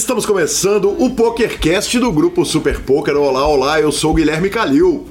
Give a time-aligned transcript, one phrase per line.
[0.00, 3.14] Estamos começando o PokerCast do grupo Super Poker.
[3.18, 5.04] Olá, olá, eu sou o Guilherme Calil.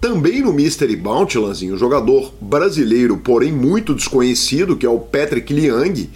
[0.00, 6.08] Também no Mystery Bounty, Lanzinho, jogador brasileiro, porém muito desconhecido, que é o Patrick Liang,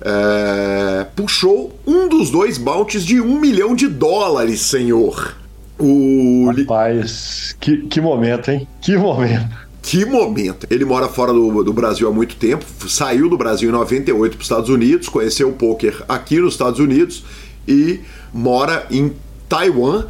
[0.00, 5.36] é, puxou um dos dois bounties de um milhão de dólares, senhor.
[5.78, 6.50] O...
[6.56, 8.66] Rapaz, que, que momento, hein?
[8.80, 9.66] Que momento.
[9.82, 10.66] Que momento!
[10.68, 14.40] Ele mora fora do, do, Brasil há muito tempo, saiu do Brasil em 98 para
[14.40, 17.22] os Estados Unidos, conheceu o poker aqui nos Estados Unidos
[17.68, 18.00] e
[18.34, 19.12] mora em
[19.48, 20.06] Taiwan.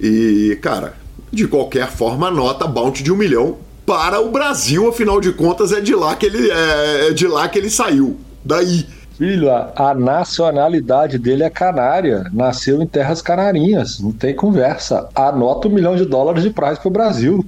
[0.00, 0.94] E, cara,
[1.32, 5.80] de qualquer forma, nota bounty de um milhão para o Brasil, afinal de contas, é
[5.80, 8.16] de lá que ele, é, é de lá que ele saiu.
[8.44, 8.86] Daí.
[9.16, 12.24] Filho, a, a, nacionalidade dele é canária.
[12.32, 13.98] Nasceu em terras canarinhas.
[13.98, 15.08] Não tem conversa.
[15.14, 17.44] Anota um milhão de dólares de prize pro Brasil.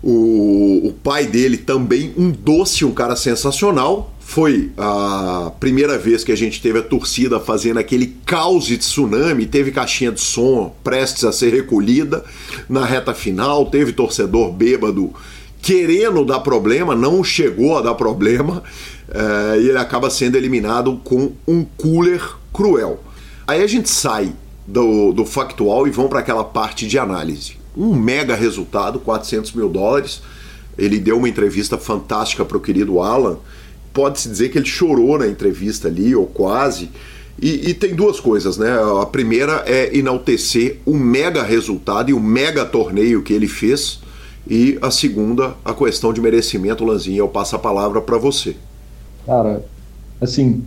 [0.03, 4.15] O, o pai dele também, um doce, um cara sensacional.
[4.21, 9.47] Foi a primeira vez que a gente teve a torcida fazendo aquele caos de tsunami,
[9.47, 12.23] teve caixinha de som prestes a ser recolhida
[12.69, 15.15] na reta final, teve torcedor bêbado
[15.63, 18.63] querendo dar problema, não chegou a dar problema
[19.11, 23.01] é, e ele acaba sendo eliminado com um cooler cruel.
[23.47, 24.33] Aí a gente sai
[24.67, 27.57] do, do factual e vão para aquela parte de análise.
[27.77, 30.21] Um mega resultado, 400 mil dólares.
[30.77, 33.39] Ele deu uma entrevista fantástica para o querido Alan.
[33.93, 36.91] Pode-se dizer que ele chorou na entrevista ali, ou quase.
[37.41, 38.69] E, e, tem duas coisas, né?
[39.01, 44.01] A primeira é enaltecer o mega resultado e o mega torneio que ele fez.
[44.47, 47.19] E a segunda, a questão de merecimento, Lanzinha.
[47.19, 48.57] Eu passo a palavra para você.
[49.29, 49.63] Cara,
[50.23, 50.65] assim,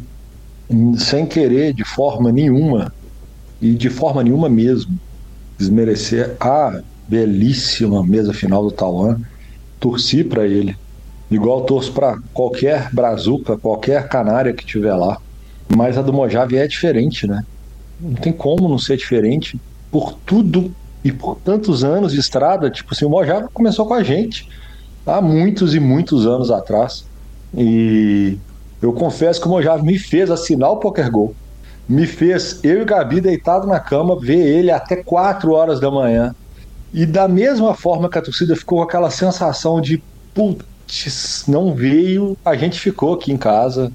[0.96, 2.94] sem querer de forma nenhuma,
[3.60, 5.00] e de forma nenhuma mesmo,
[5.58, 9.20] desmerecer a belíssima mesa final do Tauan,
[9.80, 10.78] torci para ele.
[11.32, 15.18] Igual torço para qualquer brazuca, qualquer canária que tiver lá.
[15.76, 17.44] Mas a do Mojave é diferente, né?
[18.00, 19.60] Não tem como não ser diferente
[19.90, 20.72] por tudo
[21.04, 22.70] e por tantos anos de estrada.
[22.70, 24.48] Tipo assim, o Mojave começou com a gente
[25.04, 27.10] há muitos e muitos anos atrás.
[27.58, 28.38] E
[28.82, 31.36] eu confesso que o Mojave me fez assinar o Poker Go.
[31.88, 36.34] Me fez, eu e Gabi deitado na cama, ver ele até 4 horas da manhã.
[36.94, 42.38] E da mesma forma que a torcida ficou com aquela sensação de putz, não veio,
[42.44, 43.92] a gente ficou aqui em casa.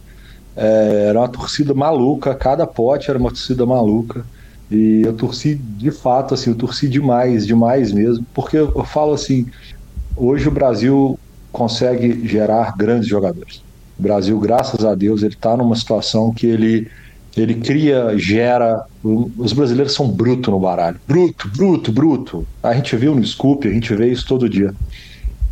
[0.54, 4.24] É, era uma torcida maluca, cada pote era uma torcida maluca.
[4.70, 9.46] E eu torci de fato, assim, eu torci demais, demais mesmo, porque eu falo assim,
[10.16, 11.18] hoje o Brasil
[11.52, 13.65] consegue gerar grandes jogadores.
[13.98, 16.88] O Brasil, graças a Deus, ele está numa situação que ele
[17.36, 18.84] ele cria, gera.
[19.04, 20.98] Os brasileiros são bruto no baralho.
[21.06, 22.46] Bruto, bruto, bruto.
[22.62, 24.74] A gente viu no Scoop, a gente vê isso todo dia.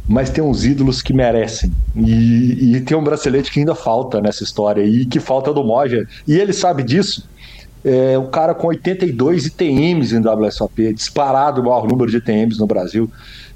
[0.08, 1.70] Mas tem uns ídolos que merecem.
[1.94, 4.82] E, e tem um bracelete que ainda falta nessa história.
[4.82, 6.08] E que falta do Moja.
[6.26, 7.28] E ele sabe disso.
[7.84, 12.66] É, o cara com 82 ITMs em WSOP, disparado o maior número de ITMs no
[12.66, 13.10] Brasil.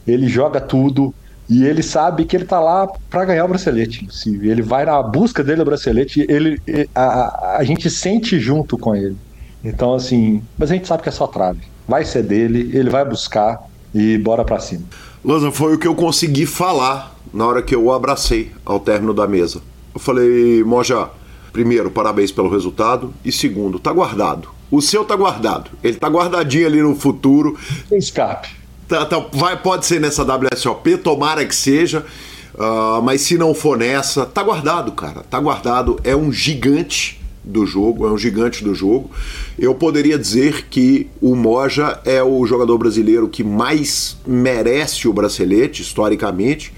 [0.06, 1.14] Ele joga tudo
[1.48, 4.06] e ele sabe que ele tá lá para ganhar o bracelete.
[4.10, 6.60] Se ele vai na busca dele o bracelete, ele
[6.94, 9.16] a, a, gente sente junto com ele.
[9.64, 11.60] Então assim, mas a gente sabe que é só trave.
[11.86, 14.84] Vai ser dele, ele vai buscar e bora para cima.
[15.24, 19.14] Lanza, foi o que eu consegui falar na hora que eu o abracei ao término
[19.14, 19.62] da mesa.
[19.94, 21.08] Eu falei, Moja,
[21.50, 24.50] primeiro, parabéns pelo resultado e segundo, tá guardado.
[24.70, 25.70] O seu tá guardado.
[25.82, 27.58] Ele tá guardadinho ali no futuro.
[27.88, 28.57] Sem escape.
[28.88, 32.06] Tá, tá, vai, pode ser nessa WSOP, tomara que seja.
[32.55, 35.23] Uh, mas se não for nessa, tá guardado, cara.
[35.23, 36.00] Tá guardado.
[36.02, 39.11] É um gigante do jogo, é um gigante do jogo.
[39.58, 45.82] Eu poderia dizer que o Moja é o jogador brasileiro que mais merece o bracelete,
[45.82, 46.73] historicamente.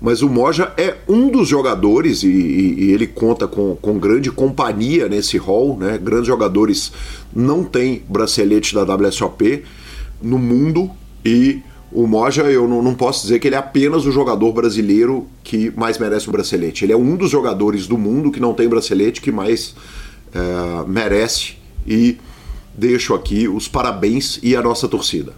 [0.00, 5.08] Mas o Moja é um dos jogadores, e, e, ele conta com, com grande companhia
[5.08, 5.96] nesse hall, né?
[5.96, 6.92] Grandes jogadores
[7.32, 9.62] não têm bracelete da WSOP
[10.20, 10.90] no mundo,
[11.24, 15.26] e o Moja, eu não, não, posso dizer que ele é apenas o jogador brasileiro
[15.44, 16.84] que mais merece o bracelete.
[16.84, 19.74] Ele é um dos jogadores do mundo que não tem bracelete que mais
[20.34, 21.56] é, merece.
[21.86, 22.16] E
[22.74, 25.34] deixo aqui os parabéns e a nossa torcida.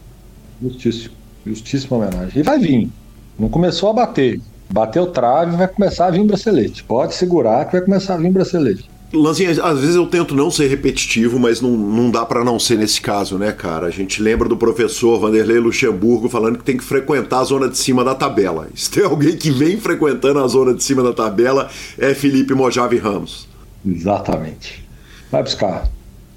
[0.62, 1.14] Justíssimo.
[1.44, 2.40] Justíssima homenagem.
[2.40, 2.88] E vai vir.
[3.36, 4.40] Não começou a bater.
[4.70, 6.84] Bateu trave, vai começar a vir bracelete.
[6.84, 8.88] Pode segurar que vai começar a vir bracelete.
[9.14, 12.76] Lanzinha, às vezes eu tento não ser repetitivo, mas não, não dá para não ser
[12.76, 13.86] nesse caso, né, cara?
[13.86, 17.78] A gente lembra do professor Vanderlei Luxemburgo falando que tem que frequentar a zona de
[17.78, 18.68] cima da tabela.
[18.74, 22.96] Se tem alguém que vem frequentando a zona de cima da tabela, é Felipe Mojave
[22.98, 23.46] Ramos.
[23.86, 24.82] Exatamente.
[25.30, 25.86] Vai buscar.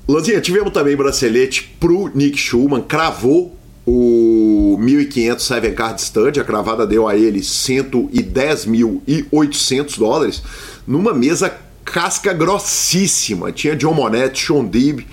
[0.07, 6.85] Lanzinha, tivemos também bracelete pro Nick Schulman, cravou o 1.500 Seven Card Stand, a cravada
[6.85, 10.43] deu a ele 110.800 dólares,
[10.85, 11.49] numa mesa
[11.91, 13.51] casca grossíssima.
[13.51, 15.05] Tinha John Monette, Sean Deeb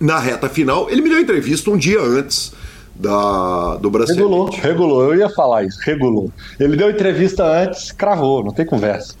[0.00, 0.88] na reta final.
[0.88, 2.52] Ele me deu entrevista um dia antes
[2.94, 4.16] da, do Brasil.
[4.16, 5.04] Regulou, regulou.
[5.04, 6.32] Eu ia falar isso, regulou.
[6.58, 9.14] Ele deu entrevista antes, cravou, não tem conversa.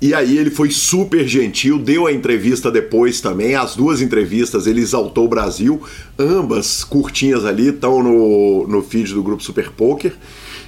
[0.00, 4.80] E aí ele foi super gentil, deu a entrevista depois também, as duas entrevistas, ele
[4.80, 5.80] exaltou o Brasil,
[6.18, 10.12] ambas curtinhas ali, estão no, no feed do grupo Super Poker.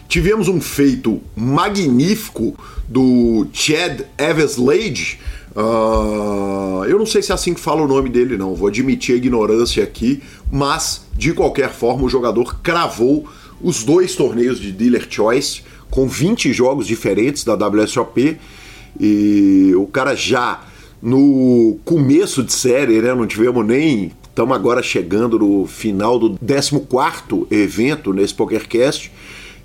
[0.08, 2.56] Tivemos um feito magnífico
[2.88, 5.18] do Chad Everslade,
[5.56, 8.54] Uh, eu não sei se é assim que fala o nome dele, não.
[8.54, 10.22] Vou admitir a ignorância aqui,
[10.52, 13.26] mas de qualquer forma o jogador cravou
[13.62, 18.38] os dois torneios de Dealer Choice com 20 jogos diferentes da WSOP
[19.00, 20.62] e o cara já
[21.00, 23.14] no começo de série, né?
[23.14, 24.12] Não tivemos nem.
[24.28, 29.10] Estamos agora chegando no final do 14 evento nesse PokerCast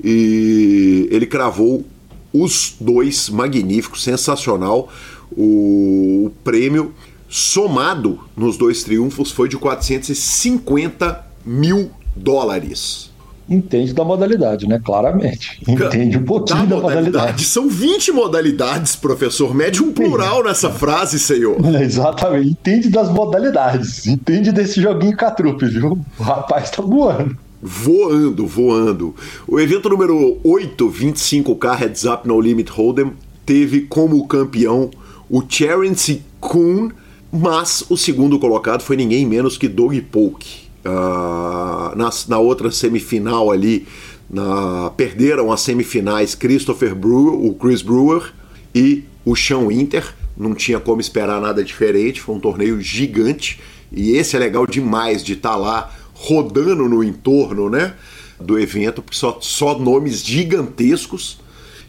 [0.04, 1.86] e ele cravou
[2.34, 4.90] os dois magníficos, sensacional.
[5.32, 6.94] O, o prêmio
[7.30, 13.10] somado nos dois triunfos foi de 450 mil dólares.
[13.50, 14.80] Entende da modalidade, né?
[14.84, 15.62] Claramente.
[15.68, 17.12] Entende um pouquinho da, da modalidade.
[17.12, 17.46] modalidade.
[17.46, 19.54] São 20 modalidades, professor.
[19.54, 21.58] Mede um plural nessa frase, senhor.
[21.76, 22.50] É, exatamente.
[22.50, 24.08] Entende das modalidades.
[24.08, 26.00] Entende desse joguinho catrupe, viu?
[26.18, 27.36] O rapaz tá voando.
[27.62, 29.16] Voando, voando.
[29.48, 33.14] O evento número 8, 25K Heads Up No Limit Hold'em,
[33.46, 34.90] teve como campeão
[35.30, 36.90] o Terence Kuhn,
[37.32, 40.62] mas o segundo colocado foi ninguém menos que Doug Polk.
[40.84, 43.88] Uh, na, na outra semifinal ali,
[44.28, 48.34] na, perderam as semifinais Christopher Brewer, o Chris Brewer
[48.74, 50.16] e o Sean Winter.
[50.36, 53.60] Não tinha como esperar nada diferente, foi um torneio gigante
[53.92, 57.94] e esse é legal demais de estar tá lá rodando no entorno, né?
[58.40, 61.40] Do evento, porque só, só nomes gigantescos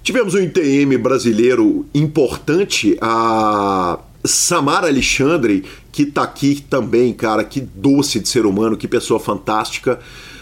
[0.02, 8.18] Tivemos um ITM brasileiro importante, a Samara Alexandre, que tá aqui também, cara, que doce
[8.18, 10.00] de ser humano, que pessoa fantástica.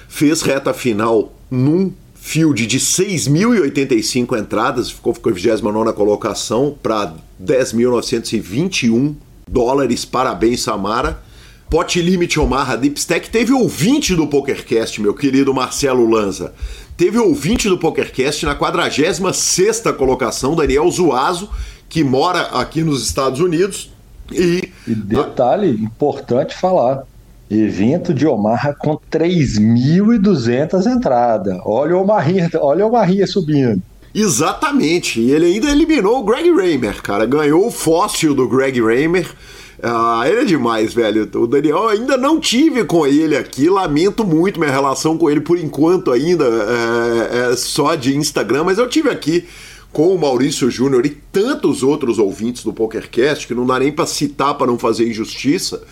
[0.09, 9.15] Fez reta final num field de 6.085 entradas, ficou com a 29 colocação para 10.921
[9.47, 10.07] dólares.
[10.07, 11.23] Parabéns, Samara.
[11.71, 16.53] Pot Limit Omaha Deep Stack, teve ouvinte do PokerCast, meu querido Marcelo Lanza.
[16.97, 19.61] Teve ouvinte do PokerCast na 46
[19.97, 21.49] colocação, Daniel Zuazo,
[21.89, 23.89] que mora aqui nos Estados Unidos.
[24.33, 27.05] E, e detalhe importante falar:
[27.49, 31.57] evento de Omaha com 3.200 entradas.
[31.65, 33.81] Olha o Omarinha, olha o Omarinha subindo.
[34.13, 37.25] Exatamente, e ele ainda eliminou o Greg Raymer, cara.
[37.25, 39.31] Ganhou o fóssil do Greg Raymer.
[39.83, 41.29] Ah, ele é demais, velho.
[41.35, 43.69] O Daniel ainda não tive com ele aqui.
[43.69, 48.79] Lamento muito minha relação com ele por enquanto ainda é, é só de Instagram, mas
[48.79, 49.47] eu tive aqui
[49.93, 54.07] com o Maurício Júnior e tantos outros ouvintes do PokerCast que não dá nem para
[54.07, 55.83] citar para não fazer injustiça.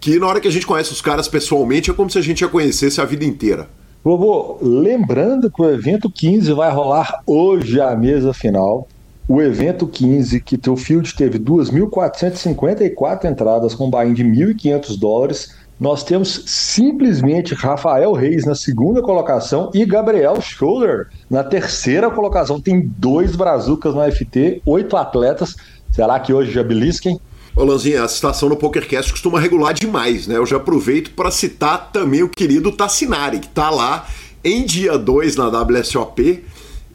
[0.00, 2.40] Que na hora que a gente conhece os caras pessoalmente é como se a gente
[2.40, 3.68] já conhecesse a vida inteira.
[4.04, 8.86] Vovô, lembrando que o evento 15 vai rolar hoje a mesa final
[9.28, 16.02] o evento 15, que teu field teve 2.454 entradas com buy-in de 1.500 dólares, nós
[16.02, 22.60] temos simplesmente Rafael Reis na segunda colocação e Gabriel Scholler na terceira colocação.
[22.60, 25.54] Tem dois brazucas no FT, oito atletas.
[25.90, 27.20] Será que hoje já belisquem?
[27.54, 30.36] Ô Lanzinha, a situação no PokerCast costuma regular demais, né?
[30.36, 34.06] Eu já aproveito para citar também o querido Tassinari, que está lá
[34.42, 36.44] em dia 2 na WSOP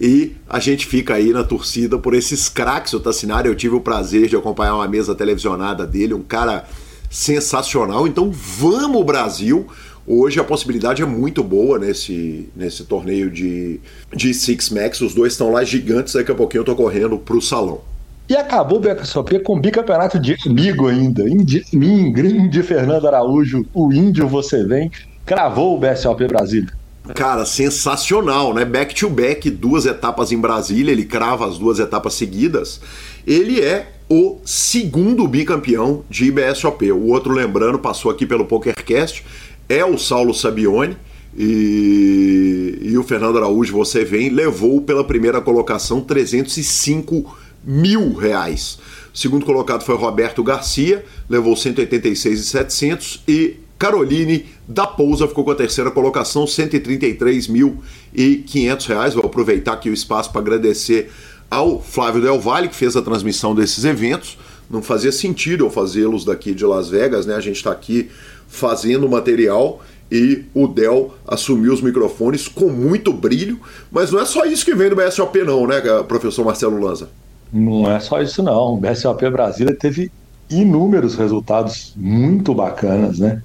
[0.04, 2.92] e a gente fica aí na torcida por esses craques.
[2.94, 6.66] O Tassinari, eu tive o prazer de acompanhar uma mesa televisionada dele, um cara
[7.08, 8.08] sensacional.
[8.08, 9.68] Então vamos, Brasil!
[10.08, 13.80] Hoje a possibilidade é muito boa nesse, nesse torneio de,
[14.12, 15.00] de Six Max.
[15.02, 16.16] Os dois estão lá gigantes.
[16.16, 17.82] Daqui a pouquinho eu tô correndo pro salão.
[18.28, 21.30] E acabou o BSOP com bicampeonato de amigo ainda.
[21.30, 24.90] Indi, mim, grande Fernando Araújo, o índio você vem,
[25.24, 26.81] cravou o BSOP Brasília.
[27.16, 28.64] Cara, sensacional, né?
[28.64, 32.80] Back to back, duas etapas em Brasília, ele crava as duas etapas seguidas.
[33.26, 36.92] Ele é o segundo bicampeão de IBSOP.
[36.92, 39.26] O outro, lembrando, passou aqui pelo PokerCast,
[39.68, 40.96] é o Saulo Sabione.
[41.36, 48.80] E, e o Fernando Araújo, você vem, levou pela primeira colocação 305 mil reais.
[49.14, 55.56] O segundo colocado foi Roberto Garcia, levou 186,700 e Caroline da Pousa ficou com a
[55.56, 59.16] terceira colocação, R$ 133.500.
[59.16, 61.10] Vou aproveitar aqui o espaço para agradecer
[61.50, 64.38] ao Flávio Del Valle, que fez a transmissão desses eventos.
[64.70, 67.34] Não fazia sentido eu fazê-los daqui de Las Vegas, né?
[67.34, 68.12] A gente está aqui
[68.48, 73.60] fazendo material e o Del assumiu os microfones com muito brilho,
[73.92, 77.10] mas não é só isso que vem do BSOP não, né, professor Marcelo Lanza?
[77.52, 78.76] Não é só isso não.
[78.76, 80.12] O BSOP Brasília teve
[80.52, 83.42] inúmeros resultados muito bacanas, né?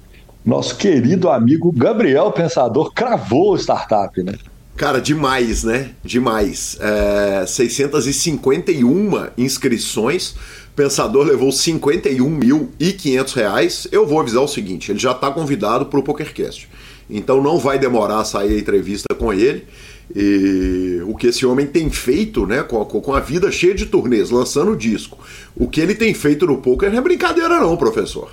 [0.47, 4.33] Nosso querido amigo Gabriel Pensador cravou o startup, né?
[4.77, 5.89] Cara, demais, né?
[6.01, 6.77] Demais.
[6.79, 10.35] É, 651 inscrições.
[10.73, 13.87] Pensador levou 51.500 reais.
[13.91, 16.69] Eu vou avisar o seguinte: ele já está convidado para o PokerCast.
[17.09, 19.65] Então não vai demorar a sair a entrevista com ele.
[20.15, 23.85] E o que esse homem tem feito, né, com a, com a vida cheia de
[23.85, 25.17] turnês, lançando disco,
[25.53, 28.31] o que ele tem feito no poker não é brincadeira, não, professor.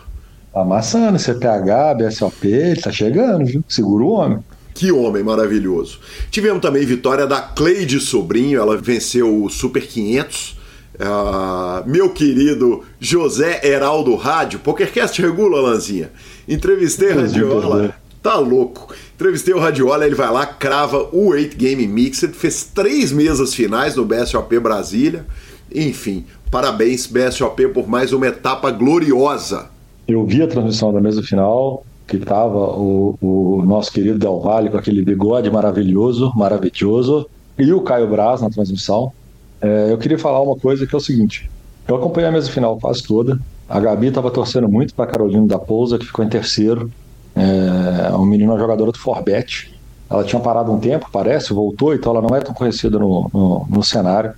[0.54, 3.64] Tá amassando, CPH, BSOP, ele tá chegando, viu?
[3.68, 4.38] Segura o homem.
[4.73, 5.99] Que homem maravilhoso.
[6.30, 10.50] Tivemos também vitória da Cleide Sobrinho, ela venceu o Super 500.
[10.50, 10.56] Uh,
[11.00, 16.12] ah, meu querido José Heraldo Rádio, PokerCast regula, Lanzinha.
[16.46, 17.94] Entrevistei o Radiola.
[18.23, 18.94] Tá louco.
[19.16, 23.96] Entrevistei o Radiola, ele vai lá, crava o 8 Game Mixed, fez três mesas finais
[23.96, 25.26] no BSOP Brasília.
[25.75, 29.74] Enfim, parabéns, BSOP, por mais uma etapa gloriosa
[30.06, 34.68] eu vi a transmissão da mesa final, que estava o, o, nosso querido Del Valle
[34.68, 37.26] com aquele bigode maravilhoso, maravilhoso,
[37.58, 39.12] e o Caio Braz na transmissão.
[39.61, 41.50] É, eu queria falar uma coisa que é o seguinte:
[41.88, 43.38] eu acompanhei a mesa final quase toda.
[43.68, 46.90] A Gabi estava torcendo muito para a Carolina da Pousa, que ficou em terceiro.
[47.34, 49.73] É uma menina jogadora do Forbet.
[50.08, 53.66] Ela tinha parado um tempo, parece, voltou, então ela não é tão conhecida no, no,
[53.68, 54.34] no cenário.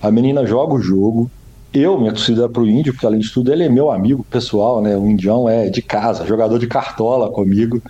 [0.00, 1.30] A menina joga o jogo,
[1.78, 4.96] eu me considero pro índio, porque além de tudo ele é meu amigo pessoal, né?
[4.96, 7.82] O indião é de casa, jogador de cartola comigo.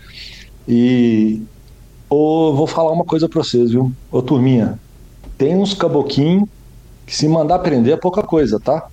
[0.69, 1.43] E
[2.09, 3.93] oh, vou falar uma coisa pra vocês, viu?
[4.11, 4.79] Ô turminha,
[5.37, 6.49] tem uns caboquinhos
[7.07, 8.89] que se mandar prender é pouca coisa, tá?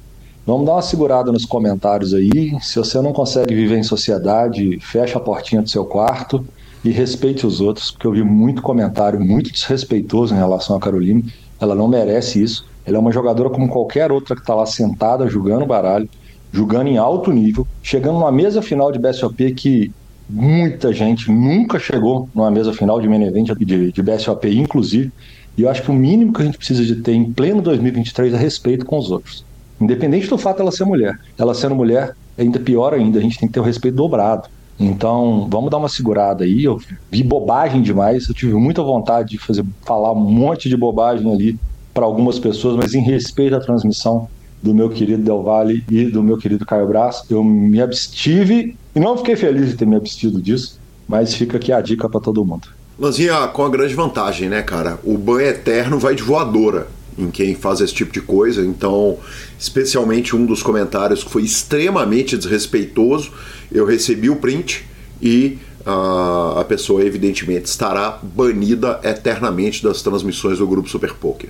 [0.45, 2.55] Vamos dar uma segurada nos comentários aí.
[2.62, 6.45] Se você não consegue viver em sociedade, fecha a portinha do seu quarto
[6.83, 11.31] e respeite os outros, porque eu vi muito comentário muito desrespeitoso em relação a Caroline.
[11.59, 12.65] Ela não merece isso.
[12.85, 16.09] Ela é uma jogadora como qualquer outra que está lá sentada jogando baralho,
[16.51, 19.91] jogando em alto nível, chegando numa mesa final de BSOP que
[20.29, 25.11] muita gente nunca chegou numa mesa final de main event de, de BSOP, inclusive.
[25.57, 28.33] E eu acho que o mínimo que a gente precisa de ter em pleno 2023
[28.33, 29.45] é respeito com os outros.
[29.79, 31.19] Independente do fato dela ser mulher.
[31.37, 34.47] Ela sendo mulher, é ainda pior ainda, a gente tem que ter o respeito dobrado.
[34.79, 36.63] Então, vamos dar uma segurada aí.
[36.63, 36.79] Eu
[37.11, 41.59] vi bobagem demais, eu tive muita vontade de fazer falar um monte de bobagem ali
[41.93, 44.27] para algumas pessoas, mas em respeito à transmissão
[44.62, 49.00] do meu querido Del Valle e do meu querido Caio Braz, eu me abstive e
[49.00, 52.43] não fiquei feliz de ter me abstido disso, mas fica aqui a dica para todo
[52.45, 52.67] mundo.
[52.97, 55.00] Lanzinha, com a grande vantagem, né, cara?
[55.03, 58.63] O banho eterno vai de voadora em quem faz esse tipo de coisa.
[58.65, 59.17] Então,
[59.59, 63.31] especialmente um dos comentários que foi extremamente desrespeitoso,
[63.71, 64.85] eu recebi o print
[65.21, 71.50] e uh, a pessoa, evidentemente, estará banida eternamente das transmissões do grupo Super Poker.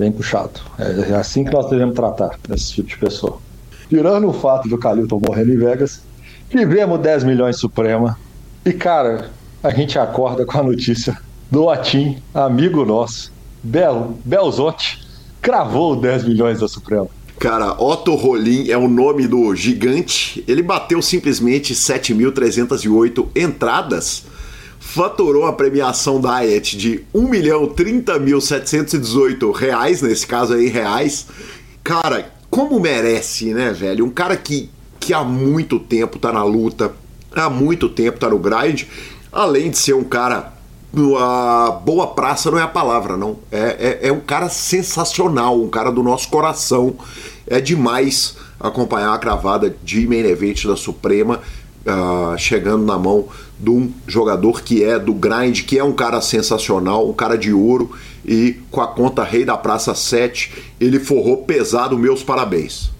[0.00, 0.58] Bem puxado.
[0.78, 3.36] É, é assim que nós devemos tratar esse tipo de pessoa.
[3.90, 6.00] Tirando o fato do Calilton morrendo em Vegas,
[6.48, 8.18] tivemos 10 milhões Suprema.
[8.64, 9.28] E, cara,
[9.62, 11.18] a gente acorda com a notícia
[11.50, 13.30] do Atim, amigo nosso,
[13.62, 15.06] Bel, Belzotti,
[15.42, 17.08] cravou 10 milhões da Suprema.
[17.38, 20.42] Cara, Otto Rolim é o nome do gigante.
[20.48, 24.24] Ele bateu simplesmente 7.308 entradas.
[24.92, 31.28] Faturou a premiação Diet de 1.030.718 reais, nesse caso aí, reais.
[31.84, 34.04] Cara, como merece, né, velho?
[34.04, 34.68] Um cara que,
[34.98, 36.92] que há muito tempo tá na luta,
[37.30, 38.82] há muito tempo tá no grind,
[39.30, 40.54] além de ser um cara
[41.16, 43.38] a boa praça não é a palavra, não.
[43.52, 46.96] É, é, é, um cara sensacional, um cara do nosso coração.
[47.46, 51.40] É demais acompanhar a cravada de main event da Suprema
[51.86, 53.26] uh, chegando na mão
[53.58, 57.52] de um jogador que é do grind, que é um cara sensacional, um cara de
[57.52, 57.90] ouro
[58.24, 61.98] e com a conta Rei da Praça 7, ele forrou pesado.
[61.98, 62.90] Meus parabéns.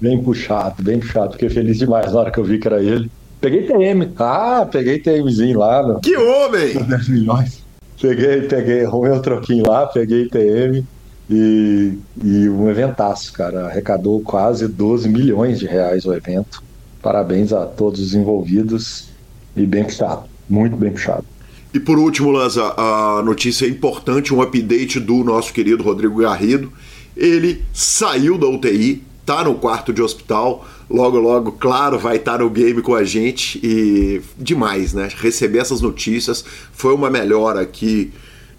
[0.00, 1.32] Bem puxado, bem puxado.
[1.32, 3.10] Fiquei feliz demais na hora que eu vi que era ele.
[3.40, 4.12] Peguei TM.
[4.18, 5.82] Ah, peguei TMzinho lá.
[5.82, 6.74] No, que homem!
[6.74, 7.64] 10 milhões.
[8.00, 10.84] Peguei, peguei, arrumei um troquinho lá, peguei TM
[11.30, 13.66] e, e um eventaço, cara.
[13.66, 16.62] Arrecadou quase 12 milhões de reais o evento.
[17.04, 19.10] Parabéns a todos os envolvidos
[19.54, 21.26] e bem puxado, muito bem puxado.
[21.74, 26.72] E por último, Lanza, a notícia importante, um update do nosso querido Rodrigo Garrido.
[27.14, 32.48] Ele saiu da UTI, tá no quarto de hospital logo, logo, claro, vai estar no
[32.48, 35.10] game com a gente e demais, né?
[35.14, 38.12] Receber essas notícias foi uma melhora que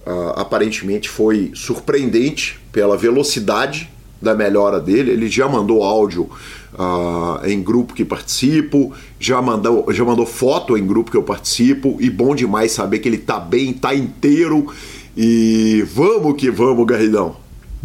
[0.06, 3.89] uh, aparentemente foi surpreendente pela velocidade
[4.22, 5.10] da melhora dele.
[5.12, 6.30] Ele já mandou áudio
[6.78, 11.98] uh, em grupo que participo, já mandou, já mandou foto em grupo que eu participo
[12.00, 14.68] e bom demais saber que ele tá bem, tá inteiro
[15.16, 17.36] e vamos que vamos, Garridão.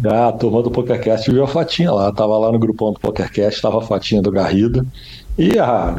[0.03, 2.11] Ah, turma do PokerCast viu a fotinha lá.
[2.11, 4.85] Tava lá no grupão do PokerCast, tava a fotinha do Garrido.
[5.37, 5.95] E a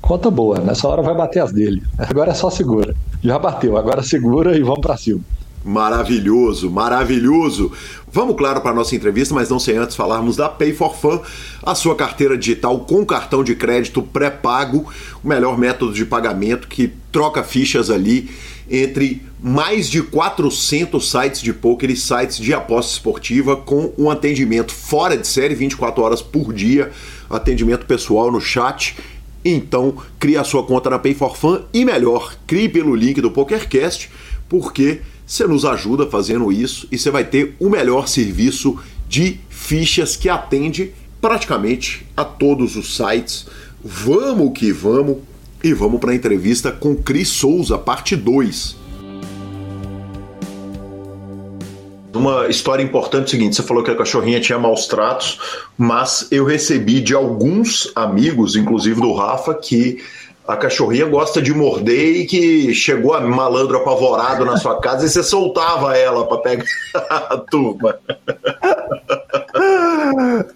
[0.00, 1.82] conta boa, nessa hora vai bater as dele.
[1.98, 2.94] Agora é só segura.
[3.22, 5.20] Já bateu, agora segura e vamos para cima.
[5.64, 7.72] Maravilhoso, maravilhoso.
[8.12, 11.20] Vamos, claro, para a nossa entrevista, mas não sem antes falarmos da Pay for Fun,
[11.62, 14.86] a sua carteira digital com cartão de crédito pré-pago,
[15.22, 18.30] o melhor método de pagamento que troca fichas ali
[18.70, 24.72] entre mais de 400 sites de poker e sites de aposta esportiva com um atendimento
[24.72, 26.90] fora de série 24 horas por dia,
[27.28, 28.96] atendimento pessoal no chat.
[29.44, 33.30] Então, crie a sua conta na Pay for Fun e melhor, crie pelo link do
[33.30, 34.10] PokerCast,
[34.48, 35.00] porque
[35.32, 40.28] você nos ajuda fazendo isso e você vai ter o melhor serviço de fichas que
[40.28, 40.92] atende
[41.22, 43.46] praticamente a todos os sites.
[43.82, 45.16] Vamos que vamos
[45.64, 48.76] e vamos para a entrevista com Cris Souza, parte 2.
[52.14, 55.40] Uma história importante é o seguinte: você falou que a cachorrinha tinha maus tratos,
[55.78, 59.98] mas eu recebi de alguns amigos, inclusive do Rafa, que
[60.46, 65.08] a cachorrinha gosta de morder e que chegou a malandro apavorado na sua casa e
[65.08, 66.64] você soltava ela para pegar
[67.10, 67.98] a turma.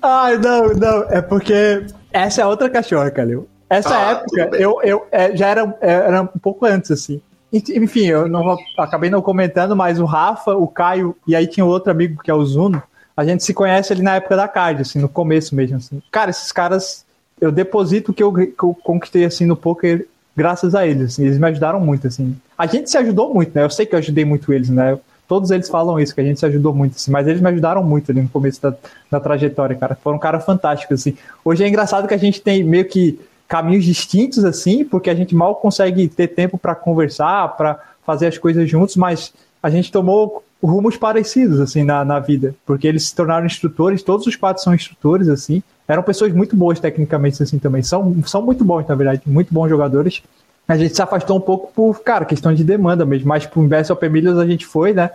[0.03, 1.03] Ai, não, não.
[1.09, 3.49] É porque essa é outra cachorra, Calil.
[3.69, 7.21] Essa ah, época eu, eu é, já era, era um pouco antes, assim.
[7.53, 11.91] Enfim, eu não acabei não comentando, mas o Rafa, o Caio e aí tinha outro
[11.91, 12.83] amigo que é o Zuno.
[13.17, 15.77] A gente se conhece ali na época da card, assim, no começo mesmo.
[15.77, 16.03] Assim.
[16.11, 17.06] Cara, esses caras
[17.41, 21.13] eu deposito o que eu, que eu conquistei assim no poker graças a eles.
[21.13, 22.37] Assim, eles me ajudaram muito, assim.
[22.57, 23.65] A gente se ajudou muito, né?
[23.65, 24.99] Eu sei que eu ajudei muito eles, né?
[25.27, 27.83] Todos eles falam isso, que a gente se ajudou muito, assim, mas eles me ajudaram
[27.83, 28.75] muito ali no começo da,
[29.11, 29.97] da trajetória, cara.
[29.97, 31.17] Foram um cara fantásticos, assim.
[31.45, 33.19] Hoje é engraçado que a gente tem meio que
[33.49, 38.39] caminhos distintos, assim, porque a gente mal consegue ter tempo para conversar, para fazer as
[38.39, 43.15] coisas juntos, mas a gente tomou rumos parecidos, assim, na, na vida, porque eles se
[43.15, 47.83] tornaram instrutores, todos os quatro são instrutores, assim, eram pessoas muito boas tecnicamente assim também.
[47.83, 50.23] São, são muito bons, na verdade, muito bons jogadores.
[50.67, 53.29] A gente se afastou um pouco por, cara, questão de demanda mesmo.
[53.29, 55.11] Mas pro Invest Open Millions a gente foi, né?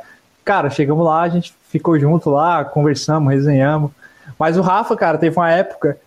[0.46, 3.92] Cara, chegamos lá, a gente ficou junto lá, conversamos, resenhamos.
[4.40, 5.98] Mas o Rafa, cara, teve uma época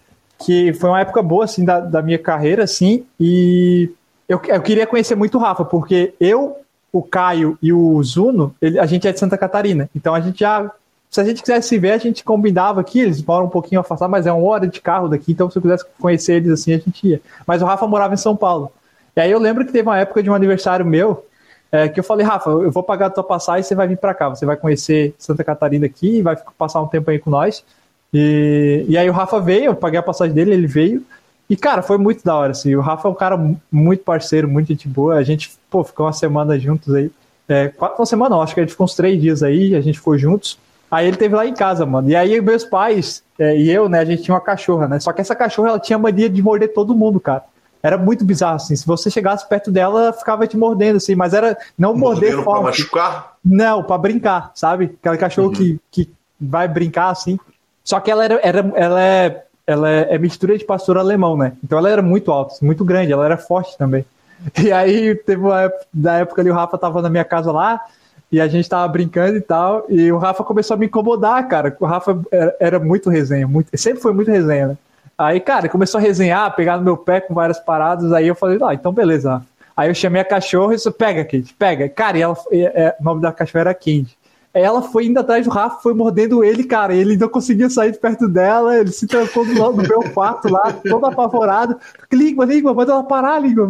[0.45, 3.91] que foi uma época boa, assim, da, da minha carreira, assim, e
[4.29, 6.57] eu, eu queria conhecer muito o Rafa, porque eu,
[6.95, 9.91] o Caio e o Zuno, ele, a gente é de Santa Catarina.
[9.97, 10.71] Então a gente já.
[11.11, 14.11] Se a gente quisesse se ver, a gente combinava aqui, eles moram um pouquinho afastados,
[14.11, 16.79] mas é uma hora de carro daqui, então se eu quisesse conhecer eles assim, a
[16.79, 17.21] gente ia.
[17.47, 18.73] Mas o Rafa morava em São Paulo.
[19.17, 21.25] E aí eu lembro que teve uma época de um aniversário meu,
[21.71, 23.99] é, que eu falei, Rafa, eu vou pagar a tua passagem e você vai vir
[23.99, 27.65] para cá, você vai conhecer Santa Catarina aqui, vai passar um tempo aí com nós.
[28.13, 31.05] E, e aí o Rafa veio, eu paguei a passagem dele, ele veio.
[31.49, 32.75] E, cara, foi muito da hora, assim.
[32.75, 33.39] O Rafa é um cara
[33.71, 35.17] muito parceiro, muito gente boa.
[35.17, 37.11] A gente, pô, ficou uma semana juntos aí.
[37.47, 39.81] É, quatro, uma semana não, acho que a gente ficou uns três dias aí, a
[39.81, 40.59] gente ficou juntos.
[40.91, 42.09] Aí ele teve lá em casa, mano.
[42.09, 45.01] E aí meus pais é, e eu, né, a gente tinha uma cachorra, né?
[45.01, 47.45] Só que essa cachorra, ela tinha mania de morder todo mundo, cara.
[47.83, 48.75] Era muito bizarro, assim.
[48.75, 51.15] Se você chegasse perto dela, ela ficava te mordendo, assim.
[51.15, 53.37] Mas era não morder Mordendo pra machucar?
[53.45, 54.97] Não, pra brincar, sabe?
[54.99, 55.55] Aquela cachorro uhum.
[55.55, 57.39] que, que vai brincar, assim.
[57.83, 61.53] Só que ela era, era ela é ela é, é, mistura de pastor alemão, né?
[61.63, 64.05] Então ela era muito alta, muito grande, ela era forte também.
[64.63, 67.81] E aí teve uma época, da época ali o Rafa tava na minha casa lá
[68.31, 71.75] e a gente tava brincando e tal, e o Rafa começou a me incomodar, cara.
[71.81, 74.77] O Rafa era, era muito resenha, muito, sempre foi muito resenha, né?
[75.17, 78.59] Aí, cara, começou a resenhar, pegar no meu pé com várias paradas, aí eu falei,
[78.63, 79.43] ah, então beleza.
[79.77, 81.89] Aí eu chamei a cachorra e disse, pega, Kate, pega.
[81.89, 84.17] Cara, e ela, é, o nome da cachorra era Candy
[84.55, 86.95] ela foi indo atrás do Rafa, foi mordendo ele, cara.
[86.95, 90.73] Ele não conseguia sair de perto dela, ele se trancou no, no meu quarto lá,
[90.73, 91.77] todo apavorado.
[92.13, 93.69] Língua, língua, manda ela parar, língua.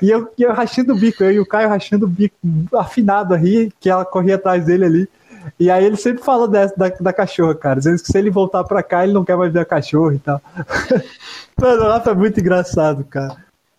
[0.00, 2.34] E eu, eu rachando o bico, eu e o Caio rachando o bico,
[2.74, 5.08] afinado a rir, que ela corria atrás dele ali.
[5.60, 7.78] E aí ele sempre fala dessa, da, da cachorra, cara.
[7.78, 10.18] Dizendo que se ele voltar pra cá, ele não quer mais ver a cachorra e
[10.18, 10.40] tal.
[11.60, 13.36] Mano, o Rafa é muito engraçado, cara.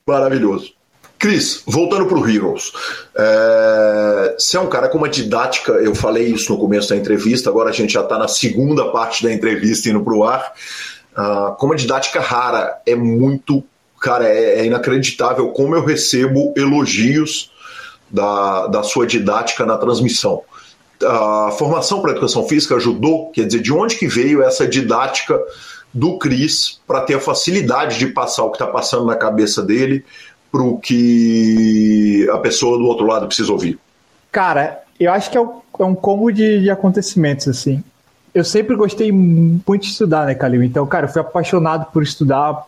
[0.08, 0.77] Maravilhoso.
[1.20, 2.72] Cris, voltando para o Heroes,
[3.16, 7.50] é, você é um cara com uma didática, eu falei isso no começo da entrevista,
[7.50, 10.54] agora a gente já está na segunda parte da entrevista indo para o ar,
[11.18, 13.64] uh, com uma didática rara, é muito,
[14.00, 17.52] cara, é, é, inacreditável como eu recebo elogios
[18.10, 20.44] da, da sua didática na transmissão.
[21.04, 25.40] A formação para educação física ajudou, quer dizer, de onde que veio essa didática
[25.94, 30.06] do Cris para ter a facilidade de passar o que está passando na cabeça dele
[30.52, 33.80] para o que a pessoa do outro lado precisa ouvir?
[34.32, 37.84] Cara, eu acho que é um, é combo de, de, acontecimentos, assim.
[38.34, 40.64] Eu sempre gostei muito de estudar, né, Calil?
[40.64, 42.68] Então, cara, eu fui apaixonado por estudar,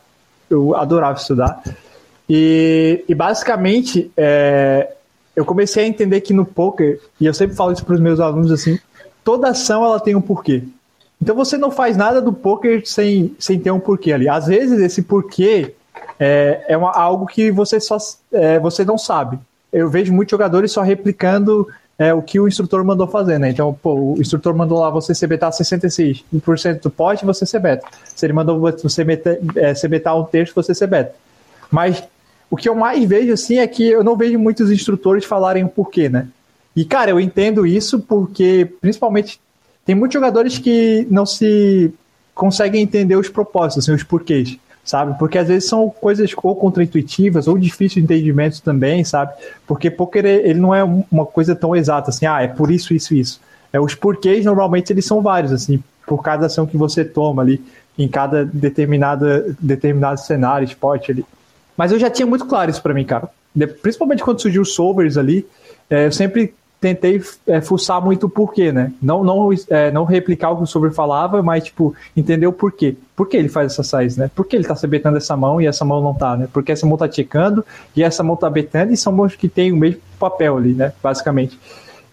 [0.50, 1.62] eu adorava estudar.
[2.30, 4.94] E, e basicamente, é,
[5.36, 8.20] eu comecei a entender que no poker, e eu sempre falo isso para os meus
[8.20, 8.80] alunos, assim,
[9.24, 10.64] toda ação ela tem um porquê.
[11.22, 14.30] Então você não faz nada do poker sem, sem ter um porquê ali.
[14.30, 15.76] Às vezes esse porquê
[16.20, 17.98] é, é uma, algo que você só
[18.34, 19.40] é, você não sabe.
[19.72, 23.50] Eu vejo muitos jogadores só replicando é, o que o instrutor mandou fazer, né?
[23.50, 27.88] Então, pô, o instrutor mandou lá você CBtar 66% do pote, você CBeta.
[28.04, 31.14] Se ele mandou você meter, é, um terço, você CBeta.
[31.72, 32.04] Mas
[32.50, 35.70] o que eu mais vejo, assim, é que eu não vejo muitos instrutores falarem o
[35.70, 36.28] porquê, né?
[36.76, 39.40] E, cara, eu entendo isso porque, principalmente,
[39.86, 41.94] tem muitos jogadores que não se
[42.34, 44.58] conseguem entender os propósitos, assim, os porquês
[44.90, 45.18] sabe?
[45.20, 49.34] Porque às vezes são coisas ou contraintuitivas ou difíceis de entendimento também, sabe?
[49.68, 53.14] Porque poker ele não é uma coisa tão exata assim, ah, é por isso, isso,
[53.14, 53.40] isso.
[53.72, 57.64] É, os porquês normalmente eles são vários, assim, por cada ação que você toma ali,
[57.98, 61.24] em cada determinada, determinado cenário, esporte ali.
[61.78, 63.30] Mas eu já tinha muito claro isso para mim, cara.
[63.84, 65.46] Principalmente quando surgiu os solvers ali,
[65.88, 68.94] é, eu sempre tentei é, fuçar muito o porquê, né?
[69.02, 72.96] Não, não, é, não replicar o que o sobre falava, mas, tipo, entender o porquê.
[73.16, 74.32] Por que ele faz essa size, né?
[74.34, 76.48] Por que ele tá se betando essa mão e essa mão não tá, né?
[76.52, 77.66] Porque essa mão tá checando
[77.96, 80.94] e essa mão tá betando e são mãos que tem o mesmo papel ali, né?
[81.04, 81.60] Basicamente.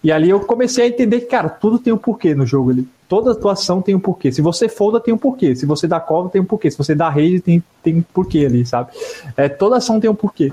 [0.03, 2.87] E ali eu comecei a entender que, cara, tudo tem um porquê no jogo ali.
[3.07, 4.33] Toda atuação tem um porquê.
[4.33, 5.55] Se você folda, tem um porquê.
[5.55, 6.69] Se você dá cover, tem um porquê.
[6.69, 8.91] Se você dá raise, tem, tem um porquê ali, sabe?
[9.35, 10.51] É, toda ação tem um porquê.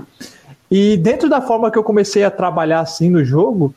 [0.71, 3.75] E dentro da forma que eu comecei a trabalhar assim no jogo,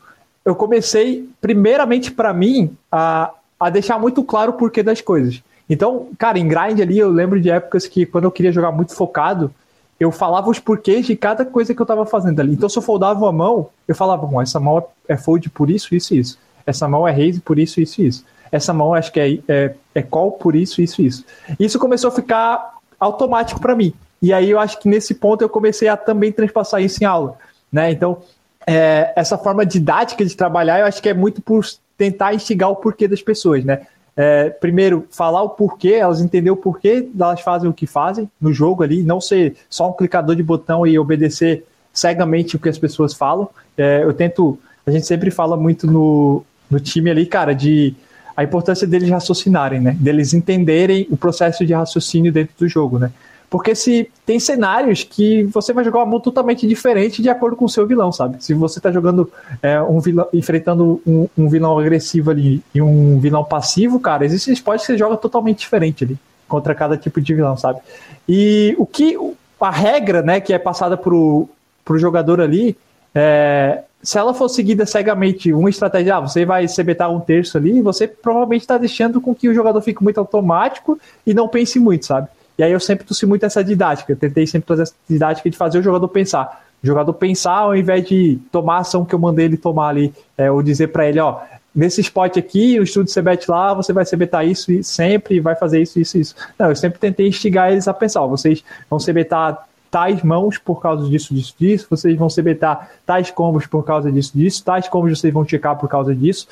[0.49, 5.41] eu comecei, primeiramente para mim, a, a deixar muito claro o porquê das coisas.
[5.69, 8.95] Então, cara, em grind ali, eu lembro de épocas que quando eu queria jogar muito
[8.95, 9.53] focado,
[9.99, 12.53] eu falava os porquês de cada coisa que eu tava fazendo ali.
[12.53, 15.93] Então, se eu foldava uma mão, eu falava, bom, essa mão é fold por isso,
[15.93, 16.39] isso e isso.
[16.65, 18.25] Essa mão é raise por isso, isso e isso.
[18.51, 21.25] Essa mão acho que é, é, é call por isso, isso e isso.
[21.59, 23.93] Isso começou a ficar automático para mim.
[24.21, 27.37] E aí eu acho que nesse ponto eu comecei a também transpassar isso em aula.
[27.71, 27.91] Né?
[27.91, 28.21] Então,
[28.67, 31.65] é, essa forma didática de trabalhar, eu acho que é muito por
[31.97, 33.81] tentar instigar o porquê das pessoas, né?
[34.15, 38.51] É, primeiro, falar o porquê, elas entenderem o porquê elas fazem o que fazem no
[38.51, 42.77] jogo ali, não ser só um clicador de botão e obedecer cegamente o que as
[42.77, 43.47] pessoas falam.
[43.77, 47.95] É, eu tento, a gente sempre fala muito no, no time ali, cara, de
[48.35, 49.95] a importância deles raciocinarem, né?
[49.99, 53.11] Deles entenderem o processo de raciocínio dentro do jogo, né?
[53.49, 57.65] Porque se tem cenários que você vai jogar uma mão totalmente diferente de acordo com
[57.65, 58.43] o seu vilão, sabe?
[58.43, 59.31] Se você tá jogando
[59.61, 64.53] é, um vilão, enfrentando um, um, vilão agressivo ali e um vilão passivo, cara, existem
[64.53, 67.79] spots que você joga totalmente diferente ali contra cada tipo de vilão, sabe?
[68.27, 69.17] E o que
[69.59, 71.49] a regra, né, que é passada pro,
[71.83, 72.77] pro jogador ali,
[73.15, 77.81] é, se ela for seguida cegamente, uma estratégia, ah, você vai sebetar um terço ali,
[77.81, 82.05] você provavelmente está deixando com que o jogador fique muito automático e não pense muito,
[82.05, 82.27] sabe?
[82.59, 85.79] E aí eu sempre trouxe muito essa didática, tentei sempre trazer essa didática de fazer
[85.79, 86.65] o jogador pensar.
[86.83, 90.13] O jogador pensar ao invés de tomar a ação que eu mandei ele tomar ali,
[90.37, 91.39] é, ou dizer para ele, ó,
[91.73, 95.81] nesse spot aqui, o estudo CBET lá, você vai CBetar isso e sempre vai fazer
[95.81, 96.35] isso, isso, isso.
[96.59, 100.81] Não, eu sempre tentei instigar eles a pensar, ó, vocês vão CBetar tais mãos por
[100.81, 105.19] causa disso, disso, disso, vocês vão CBetar tais combos por causa disso, disso, tais combos
[105.19, 106.47] vocês vão checar por causa disso.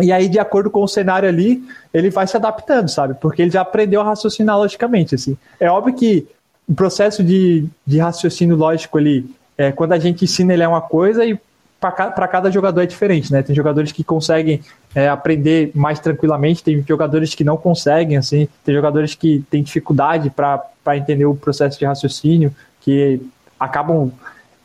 [0.00, 3.14] E aí, de acordo com o cenário ali, ele vai se adaptando, sabe?
[3.14, 5.36] Porque ele já aprendeu a raciocinar logicamente, assim.
[5.58, 6.26] É óbvio que
[6.68, 9.24] o processo de, de raciocínio lógico ali,
[9.56, 11.38] é, quando a gente ensina ele é uma coisa e
[11.80, 13.42] para cada jogador é diferente, né?
[13.42, 14.62] Tem jogadores que conseguem
[14.94, 20.30] é, aprender mais tranquilamente, tem jogadores que não conseguem, assim, tem jogadores que têm dificuldade
[20.30, 23.20] para entender o processo de raciocínio, que
[23.58, 24.12] acabam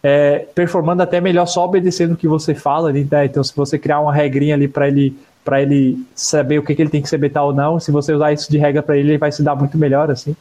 [0.03, 3.25] é, performando até melhor só obedecendo o que você fala ali, né?
[3.25, 6.81] Então, se você criar uma regrinha ali para ele para ele saber o que, que
[6.81, 9.11] ele tem que saber tal ou não, se você usar isso de regra para ele,
[9.11, 10.35] ele vai se dar muito melhor, assim.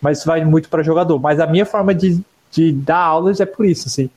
[0.00, 1.18] Mas isso vai muito para jogador.
[1.18, 2.18] Mas a minha forma de,
[2.50, 4.08] de dar aulas é por isso, assim.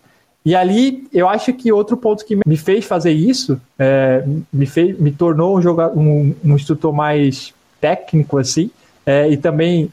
[0.46, 4.98] E ali, eu acho que outro ponto que me fez fazer isso, é, me, fez,
[4.98, 8.72] me tornou um, um, um instrutor mais técnico, assim,
[9.06, 9.92] é, e também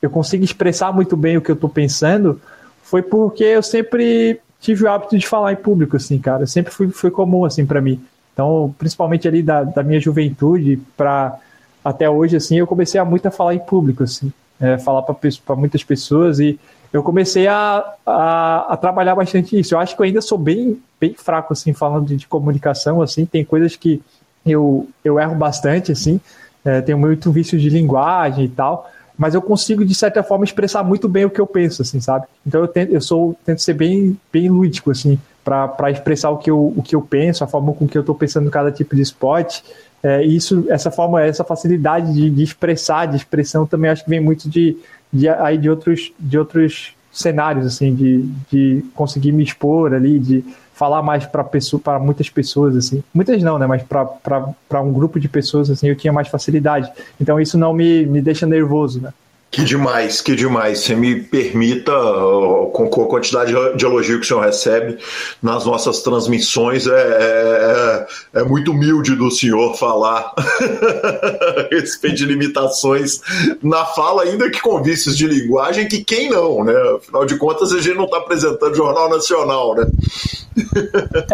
[0.00, 2.40] eu consigo expressar muito bem o que eu estou pensando,
[2.90, 6.44] foi porque eu sempre tive o hábito de falar em público, assim, cara.
[6.44, 8.00] Sempre foi, foi comum, assim, para mim.
[8.32, 11.38] Então, principalmente ali da, da minha juventude para
[11.84, 14.32] até hoje, assim, eu comecei a muito a falar em público, assim.
[14.60, 16.58] É, falar para muitas pessoas e
[16.92, 19.72] eu comecei a, a, a, trabalhar bastante isso.
[19.72, 23.24] Eu acho que eu ainda sou bem, bem fraco, assim, falando de, de comunicação, assim.
[23.24, 24.02] Tem coisas que
[24.44, 26.20] eu, eu erro bastante, assim.
[26.64, 28.90] É, tenho muito vício de linguagem e tal
[29.20, 32.24] mas eu consigo, de certa forma, expressar muito bem o que eu penso, assim, sabe?
[32.46, 36.50] Então eu tento, eu sou, tento ser bem, bem lúdico, assim, para expressar o que,
[36.50, 38.96] eu, o que eu penso, a forma com que eu estou pensando em cada tipo
[38.96, 39.60] de spot.
[40.02, 44.20] É, isso, essa forma, essa facilidade de, de, expressar, de expressão, também acho que vem
[44.20, 44.78] muito de,
[45.12, 50.42] de, aí de, outros, de outros cenários, assim, de, de conseguir me expor ali, de
[50.80, 53.04] falar mais para pessoa, para muitas pessoas assim.
[53.12, 56.90] Muitas não, né, mas para um grupo de pessoas assim, eu tinha mais facilidade.
[57.20, 59.12] Então isso não me, me deixa nervoso, né?
[59.50, 60.78] Que demais, que demais.
[60.78, 61.92] Você me permita,
[62.72, 64.96] com a quantidade de elogio que o senhor recebe
[65.42, 70.32] nas nossas transmissões, é, é, é muito humilde do senhor falar
[71.70, 73.20] respeito de limitações
[73.60, 76.74] na fala, ainda que com vícios de linguagem, que quem não, né?
[76.96, 79.86] Afinal de contas, a gente não está apresentando Jornal Nacional, né?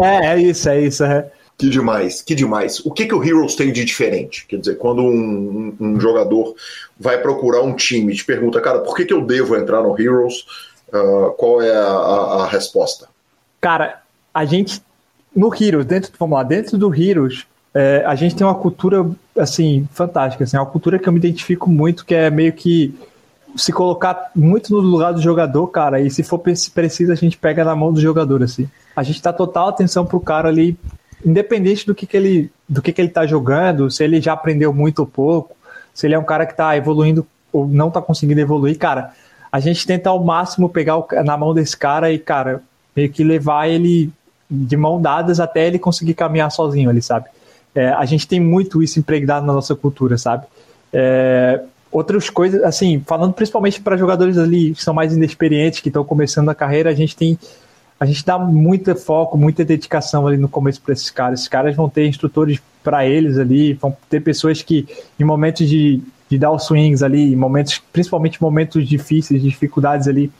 [0.01, 1.03] É, é isso, é isso.
[1.03, 1.29] É.
[1.57, 2.79] Que demais, que demais.
[2.85, 4.45] O que, que o Heroes tem de diferente?
[4.47, 6.55] Quer dizer, quando um, um, um jogador
[6.99, 9.99] vai procurar um time e te pergunta, cara, por que, que eu devo entrar no
[9.99, 10.45] Heroes?
[10.89, 13.09] Uh, qual é a, a, a, resposta?
[13.59, 14.81] Cara, a gente,
[15.35, 19.05] no Heroes, dentro, vamos lá, dentro do Heroes, é, a gente tem uma cultura,
[19.37, 22.93] assim, fantástica, assim, uma cultura que eu me identifico muito, que é meio que
[23.57, 27.65] se colocar muito no lugar do jogador, cara, e se for preciso, a gente pega
[27.65, 28.69] na mão do jogador, assim.
[28.95, 30.77] A gente dá total atenção pro cara ali
[31.25, 34.73] independente do que, que ele do que, que ele está jogando, se ele já aprendeu
[34.73, 35.55] muito ou pouco,
[35.93, 39.13] se ele é um cara que está evoluindo ou não está conseguindo evoluir, cara,
[39.51, 42.61] a gente tenta ao máximo pegar o, na mão desse cara e, cara,
[42.95, 44.11] meio que levar ele
[44.49, 47.25] de mão dadas até ele conseguir caminhar sozinho ali, sabe?
[47.73, 50.45] É, a gente tem muito isso impregnado na nossa cultura, sabe?
[50.91, 51.61] É,
[51.91, 56.49] outras coisas, assim, falando principalmente para jogadores ali que são mais inexperientes, que estão começando
[56.49, 57.37] a carreira, a gente tem
[57.99, 61.39] a gente dá muito foco, muita dedicação ali no começo para esses caras.
[61.39, 64.87] Esses caras vão ter instrutores para eles ali, vão ter pessoas que,
[65.19, 70.31] em momentos de, de dar os swings ali, momentos, principalmente momentos difíceis, dificuldades ali,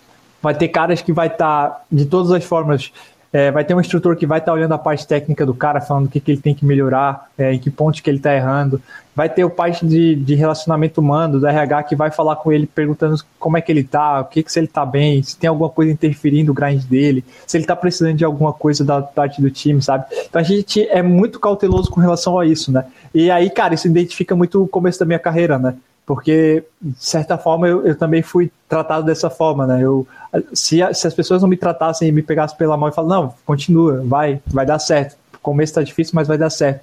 [0.42, 2.92] vai ter caras que vai estar, tá, de todas as formas,
[3.32, 5.82] é, vai ter um instrutor que vai estar tá olhando a parte técnica do cara,
[5.82, 8.34] falando o que, que ele tem que melhorar, é, em que pontos que ele está
[8.34, 8.82] errando.
[9.16, 12.68] Vai ter o parte de, de relacionamento humano, do RH, que vai falar com ele,
[12.68, 15.48] perguntando como é que ele está, o que, que se ele está bem, se tem
[15.48, 19.42] alguma coisa interferindo o grind dele, se ele está precisando de alguma coisa da parte
[19.42, 20.06] do time, sabe?
[20.30, 22.86] Então a gente é muito cauteloso com relação a isso, né?
[23.14, 25.76] E aí, cara, isso identifica muito o começo da minha carreira, né?
[26.08, 29.84] Porque de certa forma eu, eu, também fui tratado dessa forma, né?
[29.84, 30.08] Eu,
[30.54, 33.34] se, se as pessoas não me tratassem e me pegassem pela mão e falassem, não,
[33.46, 35.18] continua, vai, vai dar certo.
[35.36, 36.80] O começo está difícil, mas vai dar certo.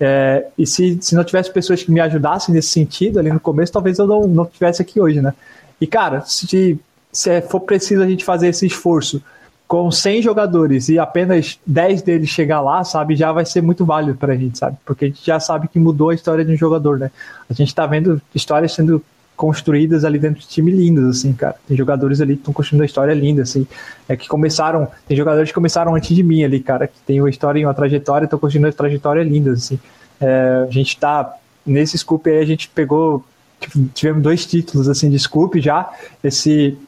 [0.00, 3.72] É, e se, se não tivesse pessoas que me ajudassem nesse sentido ali no começo,
[3.72, 5.32] talvez eu não, não tivesse aqui hoje, né?
[5.80, 6.80] E cara, se
[7.12, 9.22] se for preciso a gente fazer esse esforço
[9.66, 14.16] com 100 jogadores e apenas 10 deles chegar lá, sabe, já vai ser muito válido
[14.16, 14.76] pra gente, sabe?
[14.84, 17.10] Porque a gente já sabe que mudou a história de um jogador, né?
[17.48, 19.02] A gente tá vendo histórias sendo
[19.36, 21.56] construídas ali dentro do time lindas, assim, cara.
[21.66, 23.66] Tem jogadores ali que estão construindo uma história linda, assim.
[24.08, 27.30] É que começaram, tem jogadores que começaram antes de mim ali, cara, que tem uma
[27.30, 29.78] história e uma trajetória, estão construindo uma trajetória linda, assim.
[30.20, 31.34] É, a gente tá,
[31.66, 33.24] nesse scoop aí, a gente pegou,
[33.60, 35.90] tipo, tivemos dois títulos, assim, de scoop já,
[36.22, 36.78] esse,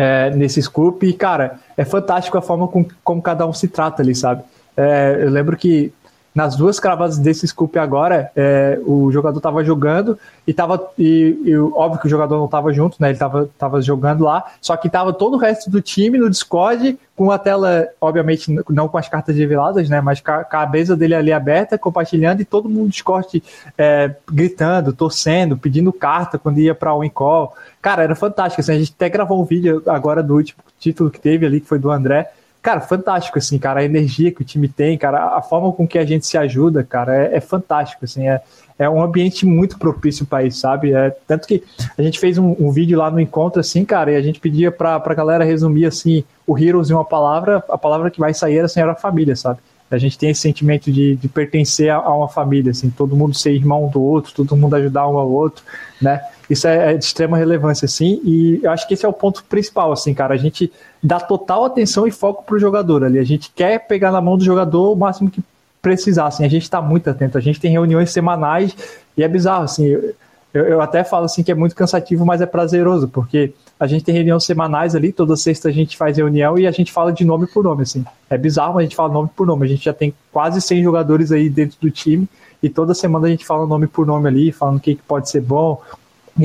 [0.00, 4.00] é, nesse scoop, e, cara, é fantástico a forma com, como cada um se trata
[4.00, 4.42] ali, sabe?
[4.74, 5.92] É, eu lembro que
[6.34, 10.90] nas duas cravadas desse scoop agora, é, o jogador estava jogando e tava.
[10.96, 13.08] E, e, óbvio que o jogador não estava junto, né?
[13.08, 16.96] Ele estava tava jogando lá, só que tava todo o resto do time no Discord,
[17.16, 20.00] com a tela, obviamente, não com as cartas reveladas, né?
[20.00, 23.42] Mas com a cabeça dele ali aberta, compartilhando, e todo mundo no Discord
[23.76, 27.54] é, gritando, torcendo, pedindo carta quando ia para o call.
[27.82, 28.60] Cara, era fantástico.
[28.60, 31.66] Assim, a gente até gravou um vídeo agora do último título que teve ali, que
[31.66, 32.30] foi do André
[32.62, 35.98] cara, fantástico, assim, cara, a energia que o time tem, cara, a forma com que
[35.98, 38.40] a gente se ajuda, cara, é, é fantástico, assim, é,
[38.78, 40.92] é um ambiente muito propício para isso, sabe?
[40.92, 41.62] É, tanto que
[41.96, 44.70] a gente fez um, um, vídeo lá no encontro, assim, cara, e a gente pedia
[44.70, 48.58] pra, pra galera resumir, assim, o Heroes em uma palavra, a palavra que vai sair
[48.58, 49.58] era assim, era família, sabe?
[49.90, 53.34] A gente tem esse sentimento de, de pertencer a, a uma família, assim, todo mundo
[53.34, 55.64] ser irmão do outro, todo mundo ajudar um ao outro,
[56.00, 56.22] né?
[56.50, 59.44] Isso é, é de extrema relevância, assim, e eu acho que esse é o ponto
[59.44, 60.34] principal, assim, cara.
[60.34, 63.20] A gente dá total atenção e foco pro jogador ali.
[63.20, 65.40] A gente quer pegar na mão do jogador o máximo que
[65.80, 66.44] precisar, assim.
[66.44, 67.38] A gente está muito atento.
[67.38, 68.76] A gente tem reuniões semanais
[69.16, 69.86] e é bizarro, assim.
[69.86, 70.12] Eu,
[70.52, 74.12] eu até falo assim que é muito cansativo, mas é prazeroso, porque a gente tem
[74.12, 77.46] reuniões semanais ali, toda sexta a gente faz reunião e a gente fala de nome
[77.46, 78.04] por nome, assim.
[78.28, 79.64] É bizarro, mas a gente fala nome por nome.
[79.64, 82.28] A gente já tem quase 100 jogadores aí dentro do time
[82.60, 85.30] e toda semana a gente fala nome por nome ali, falando o que, que pode
[85.30, 85.80] ser bom,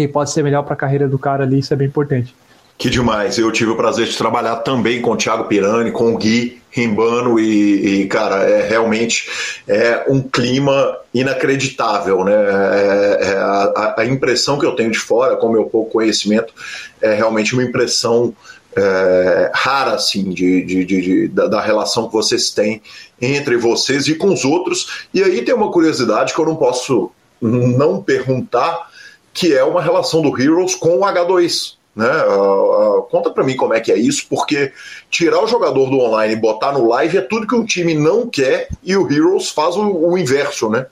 [0.03, 2.36] e pode ser melhor para a carreira do cara ali, isso é bem importante.
[2.77, 3.38] Que demais.
[3.38, 7.39] Eu tive o prazer de trabalhar também com o Thiago Pirani, com o Gui Rimbano
[7.39, 9.29] e, e cara, é realmente
[9.65, 12.34] é um clima inacreditável, né?
[12.34, 16.53] É, é a, a, impressão que eu tenho de fora, com meu pouco conhecimento,
[17.01, 18.36] é realmente uma impressão
[18.75, 22.81] é, rara, assim, de, de, de, de da, da, relação que vocês têm
[23.21, 25.08] entre vocês e com os outros.
[25.13, 27.10] E aí tem uma curiosidade que eu não posso
[27.41, 28.89] não perguntar,
[29.36, 31.76] que é uma relação do Heroes com o H2.
[31.93, 32.08] Né?
[32.08, 34.71] Uh, uh, conta para mim como é que é isso, porque
[35.10, 38.28] tirar o jogador do online e botar no live é tudo que o time não
[38.28, 40.86] quer e o Heroes faz o, o inverso, né?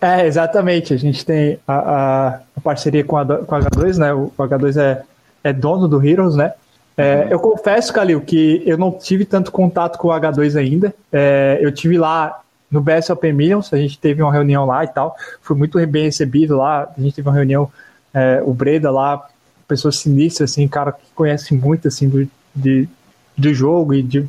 [0.00, 0.94] É, exatamente.
[0.94, 4.14] A gente tem a, a, parceria com a, com a H2, né?
[4.14, 5.02] O, H2 é,
[5.44, 6.54] é dono do Heroes, né?
[6.96, 7.28] É, uhum.
[7.30, 10.94] Eu confesso, Calil, que eu não tive tanto contato com o H2 ainda.
[11.12, 15.16] É, eu tive lá no BSOP Millions, a gente teve uma reunião lá e tal.
[15.42, 16.88] Fui muito bem recebido lá.
[16.96, 17.70] A gente teve uma reunião
[18.14, 19.28] é, o Breda lá,
[19.68, 22.88] pessoa sinistra, assim, cara que conhece muito, assim, do, de,
[23.36, 24.28] do jogo e de,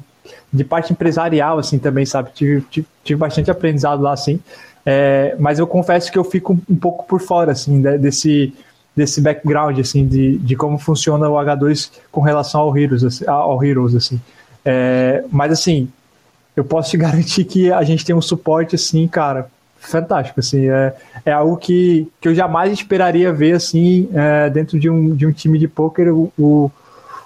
[0.54, 2.30] de parte empresarial, assim, também, sabe?
[2.34, 4.40] Tive, tive, tive bastante aprendizado lá, assim.
[4.86, 8.54] É, mas eu confesso que eu fico um pouco por fora, assim, desse,
[8.96, 13.64] desse background, assim, de, de como funciona o H2 com relação ao Heroes, assim, ao
[13.64, 14.22] Heroes, assim.
[14.64, 15.90] É, mas, assim,
[16.56, 19.50] eu posso te garantir que a gente tem um suporte, assim, cara,
[19.82, 24.90] fantástico, assim, é, é algo que, que eu jamais esperaria ver, assim, é, dentro de
[24.90, 26.72] um, de um time de pôquer, o, o,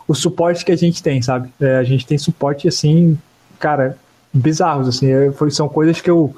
[0.08, 1.50] o, suporte que a gente tem, sabe?
[1.60, 3.18] É, a gente tem suporte, assim,
[3.60, 3.98] cara,
[4.34, 6.34] bizarros, assim, é, foi, são coisas que eu,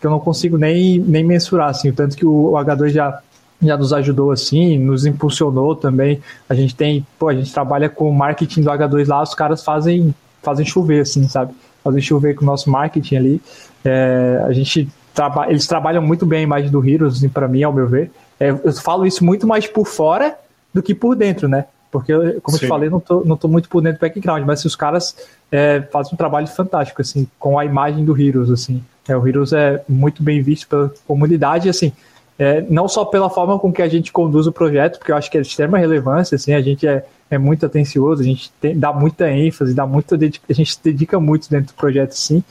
[0.00, 3.20] que eu não consigo nem, nem mensurar, assim, tanto que o, o H2 já
[3.62, 6.18] já nos ajudou assim, nos impulsionou também.
[6.48, 9.62] A gente tem, pô, a gente trabalha com o marketing do H2 lá, os caras
[9.62, 11.52] fazem fazem chover assim, sabe?
[11.84, 13.42] Fazem chover com o nosso marketing ali.
[13.84, 17.62] É, a gente traba eles trabalham muito bem a imagem do Heroes, assim, para mim,
[17.62, 18.10] ao meu ver.
[18.38, 20.36] É, eu falo isso muito mais por fora
[20.72, 21.66] do que por dentro, né?
[21.90, 22.64] Porque, como Sim.
[22.64, 25.16] eu te falei, não tô, não tô muito por dentro do background, mas os caras
[25.50, 28.82] é, fazem um trabalho fantástico, assim, com a imagem do Heroes, assim.
[29.08, 31.92] É, o Heroes é muito bem visto pela comunidade, assim,
[32.38, 35.30] é, não só pela forma com que a gente conduz o projeto, porque eu acho
[35.30, 38.78] que é de extrema relevância, assim, a gente é, é muito atencioso, a gente tem,
[38.78, 42.42] dá muita ênfase, dá muito, a gente se dedica muito dentro do projeto, sim,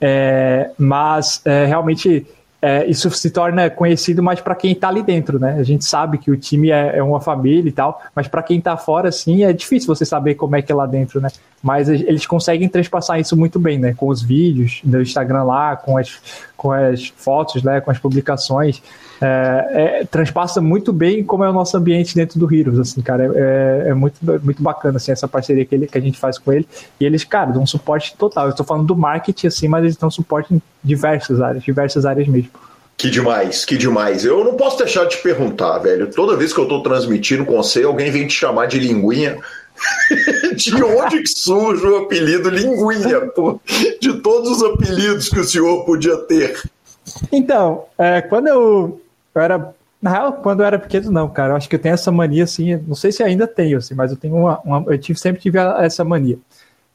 [0.00, 2.26] é, mas é, realmente
[2.60, 5.56] é, isso se torna conhecido mais para quem está ali dentro, né?
[5.58, 8.58] A gente sabe que o time é, é uma família e tal, mas para quem
[8.58, 11.28] está fora, assim, é difícil você saber como é que é lá dentro, né?
[11.62, 13.94] Mas eles conseguem transpassar isso muito bem, né?
[13.94, 16.20] Com os vídeos do Instagram lá, com as,
[16.56, 17.80] com as fotos, né?
[17.80, 18.82] Com as publicações
[19.20, 23.24] é, é, transpassa muito bem como é o nosso ambiente dentro do Heroes, assim, cara,
[23.24, 26.38] é, é, é, muito, muito bacana, assim, essa parceria que, ele, que a gente faz
[26.38, 26.66] com ele,
[27.00, 29.96] e eles, cara, dão um suporte total, eu estou falando do marketing, assim, mas eles
[29.96, 32.50] dão suporte em diversas áreas, diversas áreas mesmo.
[32.96, 34.24] Que demais, que demais.
[34.24, 36.10] Eu não posso deixar de te perguntar, velho.
[36.12, 39.38] Toda vez que eu tô transmitindo com você, alguém vem te chamar de linguinha.
[40.56, 43.60] De onde que surge o apelido linguinha, pô?
[44.00, 46.60] De todos os apelidos que o senhor podia ter.
[47.30, 49.00] Então, é, quando eu,
[49.38, 49.74] eu era.
[50.00, 51.52] Na real, quando eu era pequeno, não, cara.
[51.52, 52.76] Eu acho que eu tenho essa mania, assim.
[52.86, 54.60] Não sei se ainda tenho, assim, mas eu tenho uma.
[54.64, 56.38] uma eu tive, sempre tive essa mania.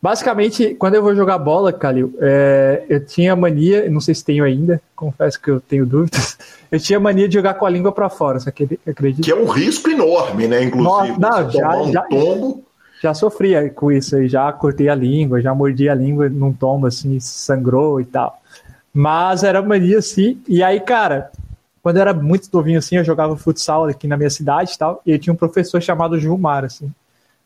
[0.03, 4.43] Basicamente, quando eu vou jogar bola, Calil, é, eu tinha mania, não sei se tenho
[4.43, 6.37] ainda, confesso que eu tenho dúvidas,
[6.69, 9.21] eu tinha mania de jogar com a língua para fora, você acredita?
[9.21, 11.17] Que é um risco enorme, né, inclusive.
[11.17, 12.65] Não, já, um já, tombo...
[13.01, 16.85] já sofria com isso aí, já cortei a língua, já mordi a língua num tombo,
[16.85, 18.41] assim, sangrou e tal.
[18.93, 21.31] Mas era mania, assim, e aí, cara,
[21.84, 25.01] quando eu era muito novinho, assim, eu jogava futsal aqui na minha cidade e tal,
[25.05, 26.89] e tinha um professor chamado Gilmar, assim,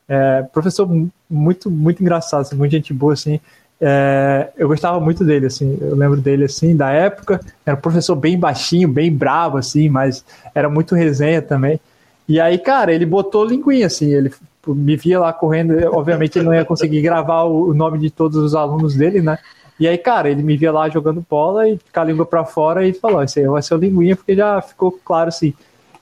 [0.07, 0.87] é, professor
[1.29, 3.41] muito, muito engraçado, assim, muito gente boa, assim.
[3.79, 5.77] É, eu gostava muito dele, assim.
[5.81, 7.39] Eu lembro dele, assim, da época.
[7.65, 10.23] Era um professor bem baixinho, bem bravo, assim, mas
[10.55, 11.79] era muito resenha também.
[12.27, 14.13] E aí, cara, ele botou linguinha, assim.
[14.13, 14.31] Ele
[14.67, 15.73] me via lá correndo.
[15.93, 19.37] Obviamente, ele não ia conseguir gravar o nome de todos os alunos dele, né?
[19.79, 22.87] E aí, cara, ele me via lá jogando bola e com a língua pra fora
[22.87, 25.53] e falou: Isso aí vai ser o linguinha, porque já ficou claro assim.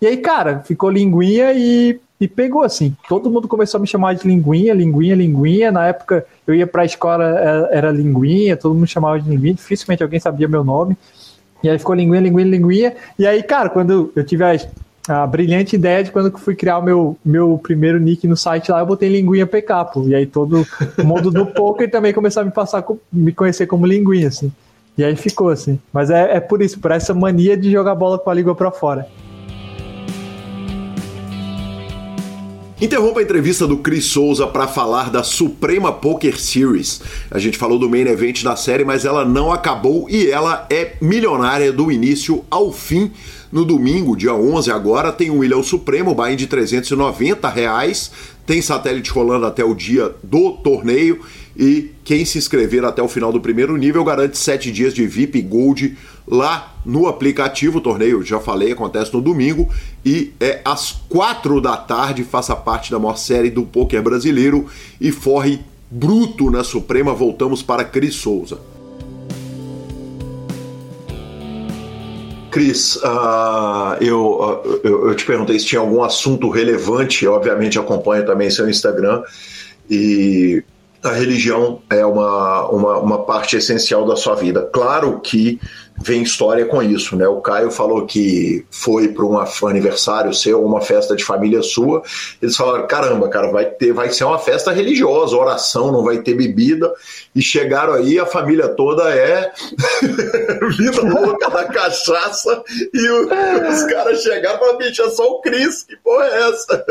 [0.02, 2.96] E aí, cara, ficou linguinha e e pegou assim.
[3.10, 5.72] Todo mundo começou a me chamar de linguinha, linguinha, linguinha.
[5.72, 9.54] Na época eu ia para a escola, era, era linguinha, todo mundo chamava de linguinha,
[9.54, 10.98] dificilmente alguém sabia meu nome.
[11.62, 12.96] E aí ficou linguinha, linguinha, linguinha.
[13.18, 14.58] E aí, cara, quando eu tive a,
[15.08, 18.80] a brilhante ideia de quando fui criar o meu, meu primeiro nick no site lá,
[18.80, 20.04] eu botei linguinha PK, pô.
[20.08, 20.66] E aí todo
[21.04, 24.52] mundo do poker também começou a me passar, me conhecer como linguinha, assim.
[24.98, 25.80] E aí ficou assim.
[25.94, 28.72] Mas é, é por isso, por essa mania de jogar bola com a língua para
[28.72, 29.08] fora.
[32.82, 37.02] Interrompa a entrevista do Chris Souza para falar da Suprema Poker Series.
[37.32, 40.94] A gente falou do main event da série, mas ela não acabou e ela é
[41.00, 43.14] milionária do início ao fim.
[43.56, 48.12] No domingo, dia 11 agora, tem o Ilhão Supremo, buy de 390 reais.
[48.46, 51.22] Tem satélite rolando até o dia do torneio
[51.56, 55.42] e quem se inscrever até o final do primeiro nível garante 7 dias de VIP
[55.42, 55.98] Gold
[56.28, 57.78] lá no aplicativo.
[57.78, 59.70] O torneio, já falei, acontece no domingo
[60.04, 62.26] e é às 4 da tarde.
[62.26, 64.66] Faça parte da maior série do poker brasileiro
[65.00, 67.14] e forre bruto na Suprema.
[67.14, 68.75] Voltamos para Cris Souza.
[72.56, 78.26] Cris, uh, eu, uh, eu, eu, te perguntei se tinha algum assunto relevante, obviamente acompanho
[78.26, 79.24] também seu Instagram,
[79.90, 80.64] e
[81.04, 84.62] a religião é uma, uma, uma parte essencial da sua vida.
[84.72, 85.60] Claro que
[85.98, 87.28] vem história com isso, né?
[87.28, 92.04] O Caio falou que foi para um aniversário seu, uma festa de família sua.
[92.42, 96.36] Eles falaram: caramba, cara, vai ter, vai ser uma festa religiosa, oração, não vai ter
[96.36, 96.92] bebida.
[97.34, 99.52] E chegaram aí, a família toda é
[100.78, 102.64] vida louca da cachaça.
[102.94, 106.86] E o, os caras chegaram falaram: bicho, é só o Cris, que porra é essa?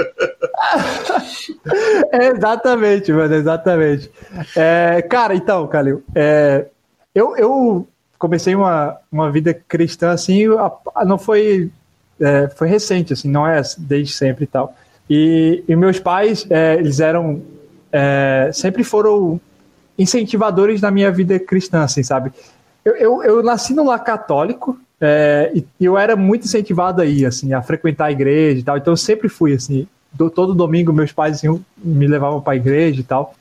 [2.34, 4.11] exatamente, mano, exatamente.
[4.57, 6.66] É, cara, então, Calil, é,
[7.14, 7.88] eu, eu
[8.18, 10.44] comecei uma, uma vida cristã assim,
[11.04, 11.70] não foi
[12.20, 14.74] é, foi recente assim, não é desde sempre e tal.
[15.08, 17.42] E, e meus pais, é, eles eram
[17.92, 19.40] é, sempre foram
[19.98, 22.32] incentivadores na minha vida cristã, assim, sabe?
[22.84, 27.52] Eu, eu, eu nasci no lar católico é, e eu era muito incentivado aí, assim,
[27.52, 28.76] a frequentar a igreja e tal.
[28.76, 29.86] Então eu sempre fui assim.
[30.12, 33.34] Do, todo domingo meus pais assim, me levavam para a igreja e tal.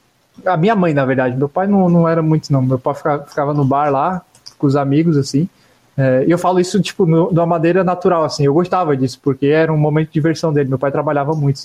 [0.45, 2.61] A minha mãe, na verdade, meu pai não, não era muito não.
[2.61, 4.24] Meu pai ficava, ficava no bar lá,
[4.64, 5.49] com os amigos, assim.
[5.97, 8.45] É, eu falo isso, tipo, no, de uma maneira natural, assim.
[8.45, 10.70] Eu gostava disso, porque era um momento de diversão dele.
[10.70, 11.59] Meu pai trabalhava muito?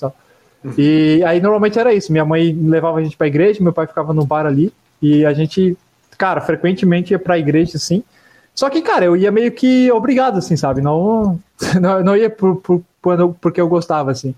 [0.64, 0.72] Uhum.
[0.76, 2.11] E aí, normalmente era isso.
[2.11, 4.72] Minha mãe levava a gente pra igreja, meu pai ficava no bar ali.
[5.01, 5.78] E a gente,
[6.18, 8.03] cara, frequentemente ia pra igreja, assim.
[8.53, 10.80] Só que, cara, eu ia meio que obrigado, assim, sabe?
[10.80, 11.38] Não,
[11.80, 12.82] não, não ia por, por,
[13.40, 14.34] porque eu gostava, assim.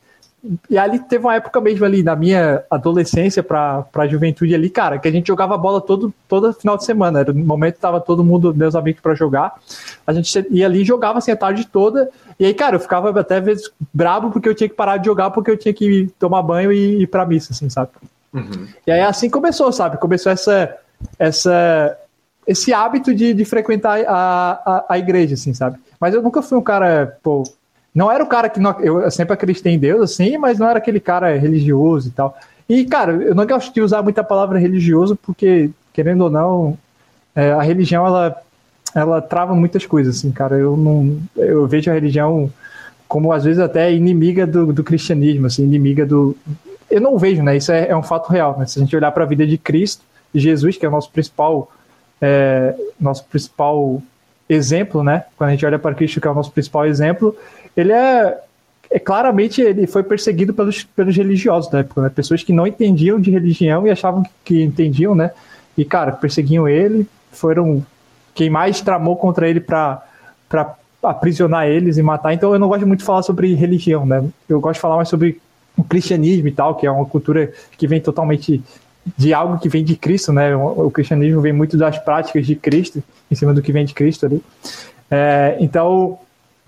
[0.70, 4.99] E ali teve uma época mesmo ali, na minha adolescência pra, pra juventude ali, cara,
[4.99, 7.20] que a gente jogava bola todo, todo final de semana.
[7.20, 9.55] Era no momento que tava todo mundo, meus amigos, para jogar.
[10.07, 12.09] A gente ia ali e jogava assim a tarde toda.
[12.38, 15.07] E aí, cara, eu ficava até às vezes brabo porque eu tinha que parar de
[15.07, 17.91] jogar, porque eu tinha que tomar banho e ir pra missa, assim, sabe?
[18.32, 18.66] Uhum.
[18.86, 19.99] E aí assim começou, sabe?
[19.99, 20.74] Começou essa,
[21.18, 21.99] essa,
[22.47, 25.78] esse hábito de, de frequentar a, a, a igreja, assim, sabe?
[26.01, 27.45] Mas eu nunca fui um cara, pô,
[27.95, 28.61] não era o cara que.
[28.61, 32.36] Não, eu sempre acreditei em Deus, assim, mas não era aquele cara religioso e tal.
[32.68, 36.78] E, cara, eu não gosto de usar muita palavra religioso, porque, querendo ou não,
[37.34, 38.41] é, a religião, ela,
[38.95, 40.57] ela trava muitas coisas, assim, cara.
[40.57, 41.18] Eu não.
[41.36, 42.51] Eu vejo a religião
[43.09, 46.36] como, às vezes, até inimiga do, do cristianismo, assim, inimiga do.
[46.88, 47.57] Eu não vejo, né?
[47.57, 48.66] Isso é, é um fato real, né?
[48.66, 51.70] Se a gente olhar para a vida de Cristo, Jesus, que é o nosso principal.
[52.22, 54.01] É, nosso principal
[54.49, 55.24] exemplo, né?
[55.36, 57.36] Quando a gente olha para Cristo, que é o nosso principal exemplo,
[57.76, 58.38] ele é
[58.90, 62.08] é, claramente ele foi perseguido pelos, pelos religiosos da época, né?
[62.08, 65.30] Pessoas que não entendiam de religião e achavam que, que entendiam, né?
[65.78, 67.86] E, cara, perseguiam ele, foram
[68.34, 70.02] quem mais tramou contra ele para
[71.02, 72.32] aprisionar eles e matar.
[72.32, 74.24] Então eu não gosto muito de falar sobre religião, né?
[74.48, 75.40] Eu gosto de falar mais sobre
[75.76, 78.60] o cristianismo e tal, que é uma cultura que vem totalmente
[79.16, 80.54] de algo que vem de Cristo, né?
[80.56, 84.26] O cristianismo vem muito das práticas de Cristo, em cima do que vem de Cristo
[84.26, 84.42] ali.
[85.08, 86.18] É, então,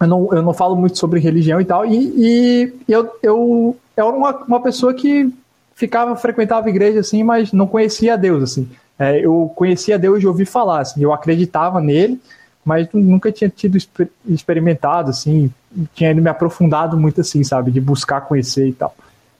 [0.02, 4.08] eu não, eu não falo muito sobre religião e tal, e, e eu, eu, eu
[4.08, 5.32] era uma, uma pessoa que
[5.76, 8.68] ficava, frequentava igreja, assim, mas não conhecia Deus, assim.
[8.98, 12.20] É, eu conhecia Deus de ouvir falar, assim, eu acreditava nele,
[12.64, 13.78] mas nunca tinha tido
[14.26, 15.50] experimentado, assim,
[15.94, 18.94] tinha me aprofundado muito, assim, sabe, de buscar conhecer e tal.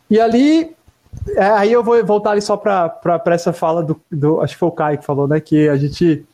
[0.09, 0.71] E ali,
[1.37, 4.69] é, aí eu vou voltar ali só para essa fala do, do, acho que foi
[4.69, 6.25] o Caio que falou, né, que a gente,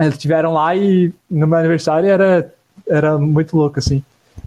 [0.00, 2.50] eles estiveram lá e no meu aniversário era,
[2.88, 4.02] era muito louco, assim.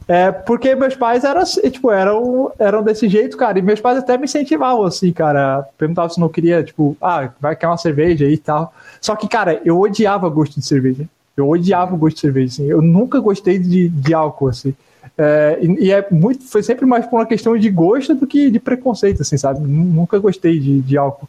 [0.07, 4.17] É, porque meus pais eram, tipo, eram, eram desse jeito, cara, e meus pais até
[4.17, 8.37] me incentivavam, assim, cara, perguntavam se não queria, tipo, ah, vai querer uma cerveja e
[8.37, 8.73] tal.
[9.01, 11.05] Só que, cara, eu odiava gosto de cerveja.
[11.35, 12.65] Eu odiava o gosto de cerveja, assim.
[12.65, 14.73] Eu nunca gostei de, de álcool, assim.
[15.17, 18.49] É, e, e, é muito, foi sempre mais por uma questão de gosto do que
[18.49, 19.59] de preconceito, assim, sabe?
[19.59, 21.27] Nunca gostei de, de álcool.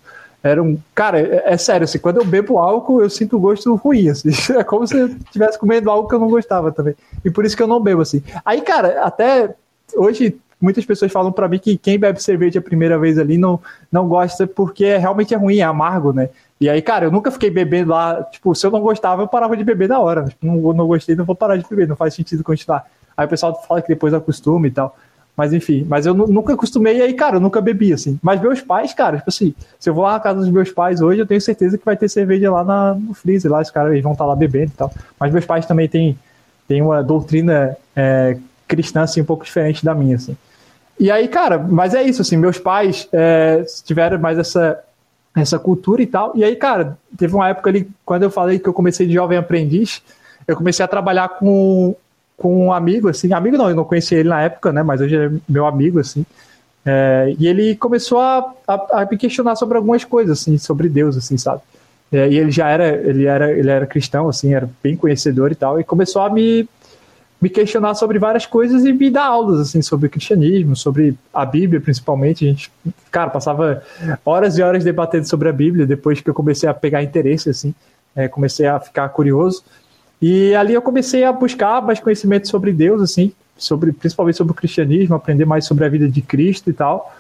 [0.49, 0.79] Era um.
[0.95, 4.31] Cara, é, é, sério, assim, quando eu bebo álcool, eu sinto gosto ruim, assim.
[4.57, 6.95] É como se eu estivesse comendo algo que eu não gostava também.
[7.25, 8.23] E por isso que eu não bebo, assim.
[8.45, 9.55] Aí, cara, até
[9.95, 13.61] hoje muitas pessoas falam para mim que quem bebe cerveja a primeira vez ali não,
[13.93, 16.31] não gosta porque realmente é ruim, é amargo, né?
[16.61, 18.23] E aí, cara, eu nunca fiquei bebendo lá.
[18.25, 20.25] Tipo, se eu não gostava, eu parava de beber na hora.
[20.25, 22.85] Tipo, não, não gostei, não vou parar de beber, não faz sentido continuar.
[23.17, 24.97] Aí o pessoal fala que depois acostuma e tal.
[25.39, 28.19] Mas enfim, mas eu nunca acostumei aí, cara, eu nunca bebi, assim.
[28.21, 31.01] Mas meus pais, cara, tipo assim, se eu vou lá na casa dos meus pais
[31.01, 34.03] hoje, eu tenho certeza que vai ter cerveja lá na, no freezer, lá, os caras
[34.03, 34.93] vão estar tá lá bebendo e tal.
[35.17, 36.19] Mas meus pais também têm,
[36.67, 38.37] têm uma doutrina é,
[38.67, 40.37] cristã, assim, um pouco diferente da minha, assim.
[40.99, 44.83] E aí, cara, mas é isso, assim, meus pais é, tiveram mais essa,
[45.37, 46.33] essa cultura e tal.
[46.35, 49.39] E aí, cara, teve uma época ali, quando eu falei que eu comecei de jovem
[49.39, 50.03] aprendiz,
[50.49, 51.95] eu comecei a trabalhar com,
[52.39, 55.17] com um amigo, assim, amigo não, eu não conhecia ele na época, né, mas hoje
[55.17, 56.25] é meu amigo, assim,
[56.87, 61.17] é, e ele começou a, a, a, me questionar sobre algumas coisas, assim, sobre Deus,
[61.17, 61.61] assim, sabe?
[62.11, 65.57] É, e ele já era, ele era, ele era cristão, assim, era bem conhecedor e
[65.57, 66.67] tal, e começou a me
[67.41, 71.81] me questionar sobre várias coisas e me dar aulas assim sobre cristianismo, sobre a Bíblia
[71.81, 72.45] principalmente.
[72.45, 72.73] A gente,
[73.11, 73.83] cara, passava
[74.25, 77.73] horas e horas debatendo sobre a Bíblia depois que eu comecei a pegar interesse assim,
[78.15, 79.63] é, comecei a ficar curioso.
[80.21, 84.57] E ali eu comecei a buscar mais conhecimento sobre Deus assim, sobre principalmente sobre o
[84.57, 87.15] cristianismo, aprender mais sobre a vida de Cristo e tal.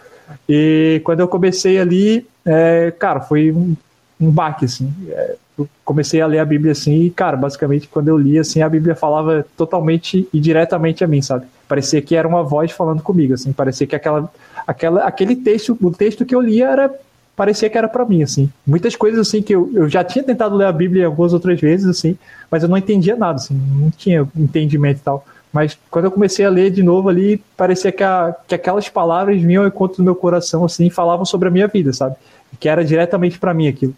[0.49, 3.75] E quando eu comecei ali, é, cara, foi um,
[4.21, 4.93] um baque assim.
[5.11, 5.37] É,
[5.85, 8.95] comecei a ler a Bíblia assim e, cara, basicamente quando eu li assim, a Bíblia
[8.95, 11.47] falava totalmente e diretamente a mim, sabe?
[11.67, 14.31] Parecia que era uma voz falando comigo, assim, parecia que aquela,
[14.67, 16.95] aquela, aquele texto, o texto que eu lia era
[17.39, 18.51] parecia que era para mim, assim.
[18.67, 21.87] Muitas coisas assim que eu, eu já tinha tentado ler a Bíblia algumas outras vezes,
[21.87, 22.19] assim,
[22.51, 25.25] mas eu não entendia nada, assim, não tinha entendimento e tal.
[25.53, 29.41] Mas quando eu comecei a ler de novo ali, parecia que, a, que aquelas palavras
[29.41, 32.17] vinham ao encontro do meu coração, assim, falavam sobre a minha vida, sabe?
[32.59, 33.95] Que era diretamente para mim aquilo.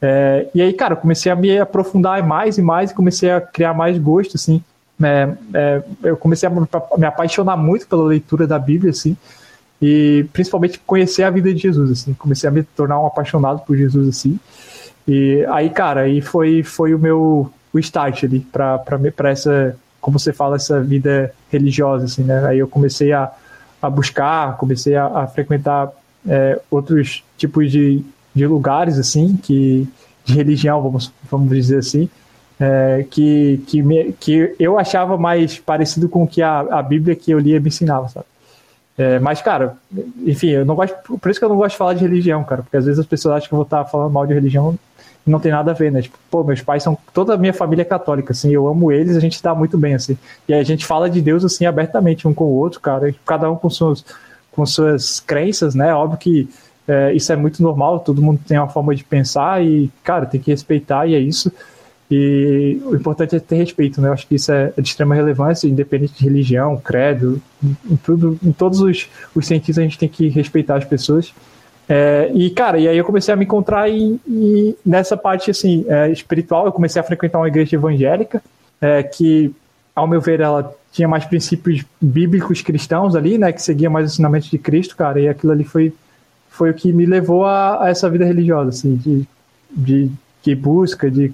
[0.00, 3.72] É, e aí, cara, comecei a me aprofundar mais e mais, e comecei a criar
[3.72, 4.62] mais gosto, assim.
[5.02, 9.16] É, é, eu comecei a me apaixonar muito pela leitura da Bíblia, assim,
[9.82, 12.14] e principalmente conhecer a vida de Jesus, assim.
[12.14, 14.38] Comecei a me tornar um apaixonado por Jesus, assim.
[15.06, 20.32] E aí, cara, aí foi, foi o meu o start ali para essa, como você
[20.32, 22.46] fala, essa vida religiosa, assim, né?
[22.46, 23.32] Aí eu comecei a,
[23.80, 25.90] a buscar, comecei a, a frequentar
[26.28, 28.04] é, outros tipos de,
[28.34, 29.88] de lugares assim que
[30.24, 32.08] de religião vamos vamos dizer assim
[32.60, 37.16] é, que que, me, que eu achava mais parecido com o que a, a Bíblia
[37.16, 38.26] que eu lia me ensinava sabe
[38.96, 39.76] é, mas cara
[40.26, 42.62] enfim eu não gosto por isso que eu não gosto de falar de religião cara
[42.62, 44.78] porque às vezes as pessoas acham que eu vou estar falando mal de religião
[45.26, 46.02] e não tem nada a ver né?
[46.02, 49.16] Tipo pô meus pais são toda a minha família é católica assim eu amo eles
[49.16, 50.16] a gente está muito bem assim.
[50.46, 53.56] E a gente fala de Deus assim abertamente um com o outro cara cada um
[53.56, 54.04] com suas
[54.50, 55.94] com suas crenças né?
[55.94, 56.48] Óbvio que
[56.86, 60.40] é, isso é muito normal, todo mundo tem uma forma de pensar e, cara, tem
[60.40, 61.52] que respeitar e é isso.
[62.14, 64.08] E o importante é ter respeito, né?
[64.08, 68.52] Eu acho que isso é de extrema relevância, independente de religião, credo, em tudo, em
[68.52, 71.32] todos os, os sentidos a gente tem que respeitar as pessoas.
[71.88, 75.86] É, e, cara, e aí eu comecei a me encontrar em, em, nessa parte, assim,
[75.88, 76.66] é, espiritual.
[76.66, 78.42] Eu comecei a frequentar uma igreja evangélica,
[78.78, 79.50] é, que,
[79.96, 83.52] ao meu ver, ela tinha mais princípios bíblicos cristãos ali, né?
[83.52, 85.18] Que seguia mais os ensinamentos de Cristo, cara.
[85.18, 85.94] E aquilo ali foi
[86.50, 89.26] foi o que me levou a, a essa vida religiosa, assim, de,
[89.70, 90.10] de,
[90.42, 91.32] de busca, de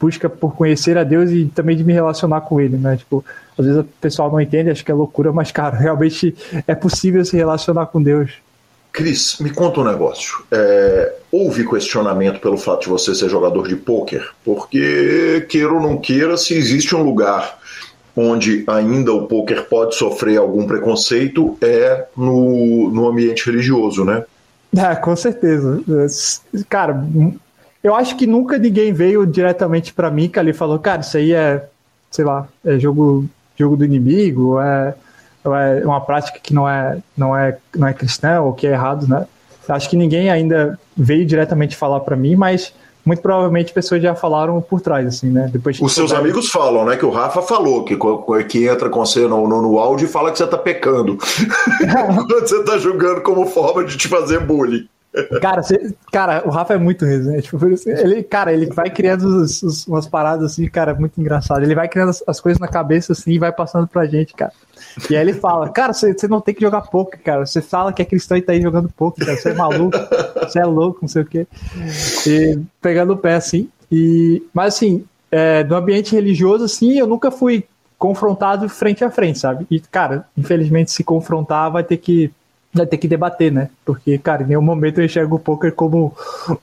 [0.00, 2.96] busca por conhecer a Deus e também de me relacionar com Ele, né?
[2.96, 3.22] Tipo,
[3.56, 6.34] às vezes o pessoal não entende, acho que é loucura, mas, cara, realmente
[6.66, 8.32] é possível se relacionar com Deus.
[8.92, 10.42] Cris, me conta um negócio.
[10.50, 14.26] É, houve questionamento pelo fato de você ser jogador de pôquer?
[14.44, 17.60] Porque, queira ou não queira, se existe um lugar
[18.16, 24.24] onde ainda o pôquer pode sofrer algum preconceito, é no, no ambiente religioso, né?
[24.76, 25.80] É, com certeza.
[26.68, 27.04] Cara,
[27.82, 31.32] eu acho que nunca ninguém veio diretamente para mim que ali falou, cara, isso aí
[31.32, 31.66] é,
[32.10, 33.26] sei lá, é jogo,
[33.56, 34.94] jogo do inimigo, é,
[35.44, 39.06] é uma prática que não é, não é, não é cristã ou que é errado,
[39.08, 39.26] né?
[39.68, 42.74] Acho que ninguém ainda veio diretamente falar para mim, mas
[43.04, 45.48] muito provavelmente pessoas já falaram por trás, assim, né?
[45.50, 46.96] Depois Os seus amigos falam, né?
[46.96, 47.96] Que o Rafa falou, que,
[48.48, 51.16] que entra com você no, no, no áudio e fala que você tá pecando.
[52.28, 54.86] Quando você tá jogando como forma de te fazer bullying.
[55.40, 57.42] Cara, você, cara, o Rafa é muito resenha.
[57.42, 61.62] Tipo, ele, cara, ele vai criando os, os, umas paradas assim, cara, muito engraçado.
[61.62, 64.52] Ele vai criando as, as, coisas na cabeça assim e vai passando pra gente, cara.
[65.10, 67.44] E aí ele fala, cara, você, você não tem que jogar pouco, cara.
[67.44, 69.36] Você fala que é cristão e tá aí jogando pouco, cara.
[69.36, 69.98] Você é maluco,
[70.42, 71.46] você é louco, não sei o quê.
[72.26, 73.68] E pegando o pé, assim.
[73.90, 77.64] E, mas assim, é, no ambiente religioso, assim, eu nunca fui
[77.98, 79.66] confrontado frente a frente, sabe?
[79.68, 82.32] E, cara, infelizmente, se confrontar, vai ter que
[82.72, 83.68] vai ter que debater, né?
[83.84, 86.14] Porque, cara, em nenhum momento eu enxergo o poker como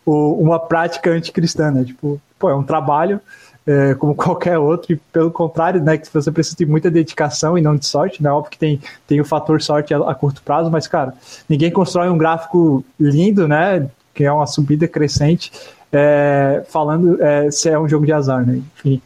[0.05, 1.83] uma prática anticristã, né?
[1.83, 3.19] Tipo, pô, é um trabalho
[3.67, 5.97] é, como qualquer outro, e pelo contrário, né?
[5.97, 8.31] Que você precisa de muita dedicação e não de sorte, né?
[8.31, 11.13] Óbvio que tem, tem o fator sorte a, a curto prazo, mas, cara,
[11.49, 13.87] ninguém constrói um gráfico lindo, né?
[14.13, 15.51] Que é uma subida crescente,
[15.91, 18.61] é, falando é, se é um jogo de azar, né?
[18.77, 19.01] Enfim.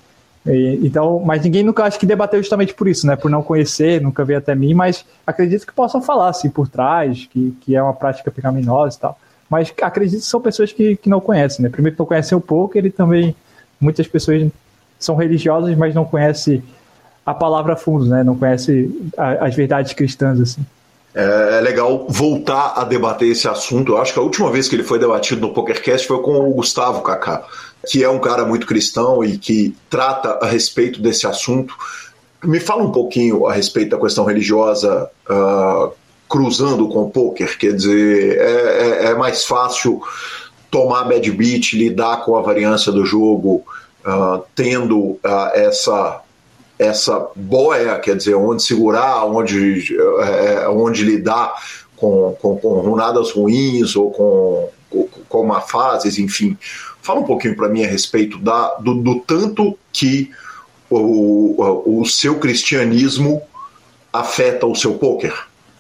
[0.45, 3.15] E, então, mas ninguém nunca acho que debateu justamente por isso, né?
[3.15, 7.27] Por não conhecer, nunca veio até mim, mas acredito que possam falar assim por trás,
[7.31, 9.19] que, que é uma prática pecaminosa e tal.
[9.49, 11.69] Mas acredito que são pessoas que, que não conhecem, né?
[11.69, 13.35] Primeiro não conhecem o poker também
[13.81, 14.47] muitas pessoas
[14.99, 16.63] são religiosas, mas não conhecem
[17.25, 18.23] a palavra a fundo, né?
[18.23, 20.63] Não conhecem as verdades cristãs, assim.
[21.13, 23.93] É, é legal voltar a debater esse assunto.
[23.93, 26.53] Eu acho que a última vez que ele foi debatido no PokerCast foi com o
[26.53, 27.43] Gustavo Kaká
[27.87, 31.75] que é um cara muito cristão e que trata a respeito desse assunto.
[32.43, 35.91] Me fala um pouquinho a respeito da questão religiosa uh,
[36.27, 40.01] cruzando com o poker, quer dizer, é, é, é, mais fácil
[40.69, 43.63] tomar bad beat, lidar com a variância do jogo,
[44.05, 45.19] uh, tendo uh,
[45.53, 46.21] essa
[46.81, 51.53] essa boia, quer dizer, onde segurar, onde, é, onde lidar
[51.95, 55.57] com, com, com runadas ruins ou com, com, com
[56.17, 56.57] enfim.
[57.01, 60.31] Fala um pouquinho para mim a respeito da, do, do tanto que
[60.89, 63.41] o, o, seu cristianismo
[64.11, 65.33] afeta o seu poker.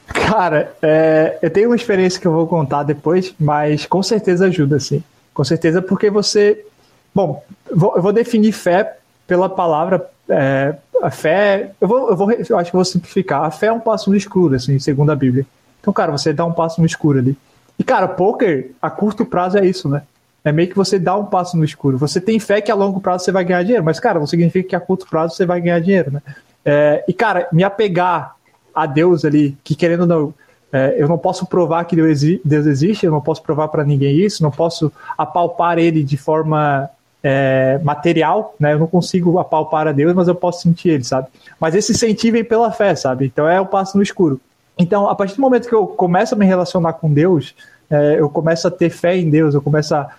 [0.07, 4.79] Cara, é, eu tenho uma experiência que eu vou contar depois, mas com certeza ajuda,
[4.79, 5.03] sim.
[5.33, 6.65] Com certeza, porque você.
[7.13, 7.43] Bom,
[7.73, 8.97] vou, eu vou definir fé
[9.27, 10.09] pela palavra.
[10.27, 11.71] É, a fé.
[11.79, 13.43] Eu, vou, eu, vou, eu acho que vou simplificar.
[13.43, 15.45] A fé é um passo no escuro, assim, segundo a Bíblia.
[15.79, 17.37] Então, cara, você dá um passo no escuro ali.
[17.77, 20.03] E, cara, poker, a curto prazo é isso, né?
[20.43, 21.97] É meio que você dá um passo no escuro.
[21.97, 24.69] Você tem fé que a longo prazo você vai ganhar dinheiro, mas, cara, não significa
[24.69, 26.21] que a curto prazo você vai ganhar dinheiro, né?
[26.65, 28.35] É, e, cara, me apegar
[28.73, 30.33] a Deus ali, que querendo ou não,
[30.71, 34.41] é, eu não posso provar que Deus, existe, eu não posso provar para ninguém isso,
[34.41, 36.89] não posso apalpar ele de forma
[37.21, 38.73] é, material, né?
[38.73, 41.27] Eu não consigo apalpar a Deus, mas eu posso sentir ele, sabe?
[41.59, 43.25] Mas esse sentir vem pela fé, sabe?
[43.25, 44.39] Então é o passo no escuro.
[44.77, 47.53] Então, a partir do momento que eu começo a me relacionar com Deus,
[47.89, 50.09] é, eu começo a ter fé em Deus, eu começo a,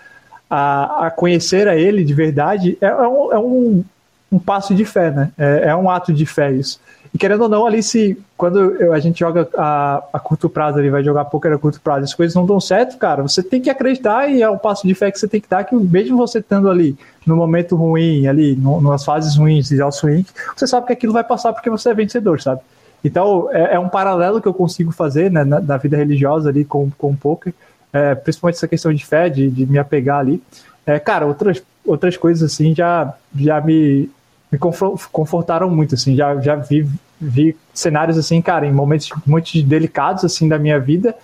[0.55, 3.85] a, a conhecer a Ele de verdade, é, é, um, é um,
[4.31, 5.31] um, passo de fé, né?
[5.39, 6.79] É, é, um ato de fé isso.
[7.15, 10.91] E querendo ou não, ali se quando a gente joga a, a curto prazo, ele
[10.91, 13.71] vai jogar poker a curto prazo, as coisas não dão certo, cara, você tem que
[13.71, 16.41] acreditar e é um passo de fé que você tem que dar, que mesmo você
[16.41, 20.93] estando ali no momento ruim, ali, no, nas fases ruins de swing, você sabe que
[20.93, 22.61] aquilo vai passar porque você é vencedor, sabe?
[23.03, 26.65] Então, é, é um paralelo que eu consigo fazer né, na, na, vida religiosa ali
[26.65, 27.55] com, com o poker
[27.93, 30.43] é, principalmente essa questão de fé, de, de me apegar ali.
[30.87, 34.11] É, cara, outras, outras coisas assim já, já me,
[34.51, 36.89] me confortaram muito, assim, já, já vi,
[37.21, 41.15] vi cenários assim, cara, em momentos muito delicados assim da minha vida,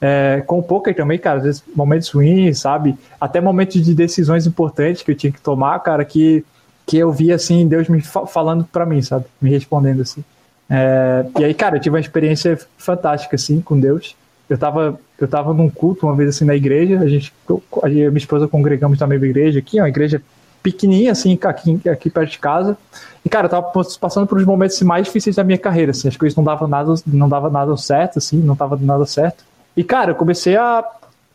[0.00, 2.96] é, com o poker também, cara, às vezes momentos ruins, sabe?
[3.20, 6.44] Até momentos de decisões importantes que eu tinha que tomar, cara, que,
[6.86, 9.24] que eu vi assim, Deus me falando para mim, sabe?
[9.40, 10.22] Me respondendo assim.
[10.70, 14.14] É, e aí, cara, eu tive uma experiência fantástica, assim, com Deus
[14.48, 17.32] eu tava, eu tava num culto uma vez assim na igreja, a gente,
[17.82, 20.22] a minha esposa congregamos na mesma igreja aqui, uma igreja
[20.62, 22.76] pequenininha assim, aqui, aqui perto de casa.
[23.24, 26.16] E cara, eu tava passando por os momentos mais difíceis da minha carreira, assim, as
[26.16, 29.44] coisas não davam nada, não dava nada certo assim, não tava nada certo.
[29.76, 30.84] E cara, eu comecei a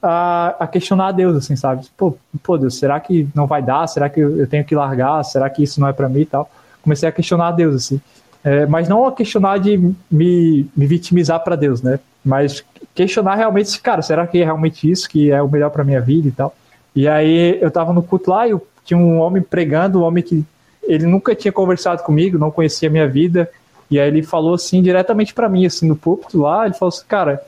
[0.04, 1.88] a, a, questionar a Deus, assim, sabe?
[1.96, 3.88] Pô, pô, Deus, será que não vai dar?
[3.88, 5.24] Será que eu tenho que largar?
[5.24, 6.52] Será que isso não é para mim e tal?
[6.82, 8.02] Comecei a questionar a Deus, assim.
[8.44, 9.78] É, mas não a questionar de
[10.12, 12.02] me, me vitimizar para Deus, né?
[12.24, 12.64] Mas
[12.94, 16.28] questionar realmente, cara, será que é realmente isso que é o melhor para minha vida
[16.28, 16.56] e tal?
[16.96, 20.24] E aí eu tava no culto lá e eu tinha um homem pregando, um homem
[20.24, 20.46] que
[20.84, 23.50] ele nunca tinha conversado comigo, não conhecia a minha vida,
[23.90, 27.06] e aí ele falou assim diretamente para mim, assim, no púlpito lá, ele falou assim,
[27.08, 27.42] cara,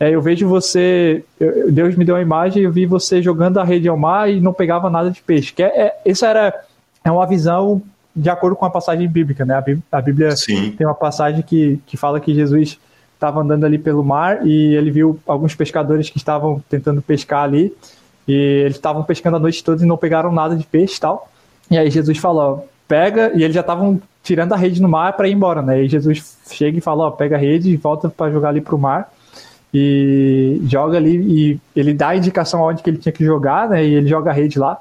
[0.00, 3.64] é, eu vejo você, eu, Deus me deu uma imagem, eu vi você jogando a
[3.64, 5.52] rede ao mar e não pegava nada de peixe.
[5.52, 6.54] Que é, é, essa era
[7.04, 7.82] é uma visão
[8.14, 9.54] de acordo com a passagem bíblica, né?
[9.54, 10.34] A Bíblia, a Bíblia
[10.76, 12.78] tem uma passagem que, que fala que Jesus
[13.18, 17.74] estava andando ali pelo mar e ele viu alguns pescadores que estavam tentando pescar ali
[18.28, 21.28] e eles estavam pescando a noite toda e não pegaram nada de peixe tal.
[21.68, 25.26] E aí Jesus falou, pega, e eles já estavam tirando a rede no mar para
[25.26, 25.82] ir embora, né?
[25.82, 29.10] E Jesus chega e fala, pega a rede e volta para jogar ali pro mar
[29.74, 33.84] e joga ali e ele dá a indicação aonde que ele tinha que jogar, né?
[33.84, 34.78] E ele joga a rede lá.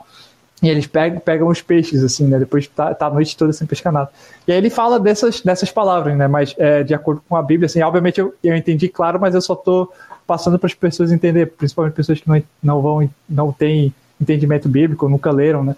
[0.62, 2.40] E eles pegam, pegam os peixes, assim, né?
[2.40, 4.10] Depois tá, tá a noite toda sem pescar nada.
[4.48, 6.28] E aí ele fala dessas, dessas palavras, né?
[6.28, 9.42] Mas é, de acordo com a Bíblia, assim, obviamente eu, eu entendi claro, mas eu
[9.42, 9.92] só tô
[10.26, 15.08] passando para as pessoas entender, principalmente pessoas que não, não vão, não têm entendimento bíblico,
[15.08, 15.76] nunca leram, né?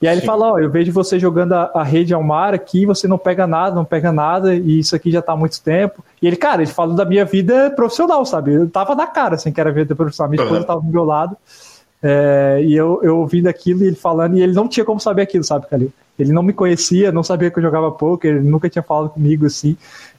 [0.00, 0.20] E aí Sim.
[0.20, 3.18] ele fala, ó, eu vejo você jogando a, a, rede ao mar aqui, você não
[3.18, 6.04] pega nada, não pega nada, e isso aqui já tá há muito tempo.
[6.22, 8.52] E ele, cara, ele fala da minha vida profissional, sabe?
[8.52, 10.30] Eu tava na cara, assim, que era vida profissional.
[10.30, 10.66] Minha esposa uhum.
[10.66, 11.36] tava do meu lado,
[12.02, 15.22] é, e eu, eu ouvindo aquilo e ele falando, e ele não tinha como saber
[15.22, 15.92] aquilo, sabe, Calil?
[16.18, 19.46] Ele não me conhecia, não sabia que eu jogava poker, ele nunca tinha falado comigo,
[19.46, 19.76] assim.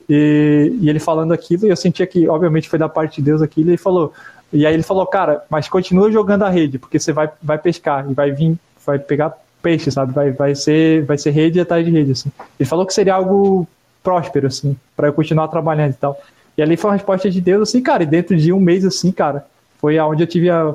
[0.10, 3.42] E, e ele falando aquilo, e eu sentia que, obviamente, foi da parte de Deus
[3.42, 4.14] aquilo, e ele falou...
[4.52, 8.10] E aí ele falou, cara, mas continua jogando a rede, porque você vai, vai pescar
[8.10, 10.12] e vai vir, vai pegar peixe, sabe?
[10.12, 12.32] Vai, vai, ser, vai ser rede atrás de rede, assim.
[12.60, 13.68] Ele falou que seria algo
[14.02, 16.20] próspero, assim, para eu continuar trabalhando e tal.
[16.58, 19.12] E ali foi uma resposta de Deus, assim, cara, e dentro de um mês, assim,
[19.12, 19.46] cara,
[19.80, 20.74] foi aonde eu tive a,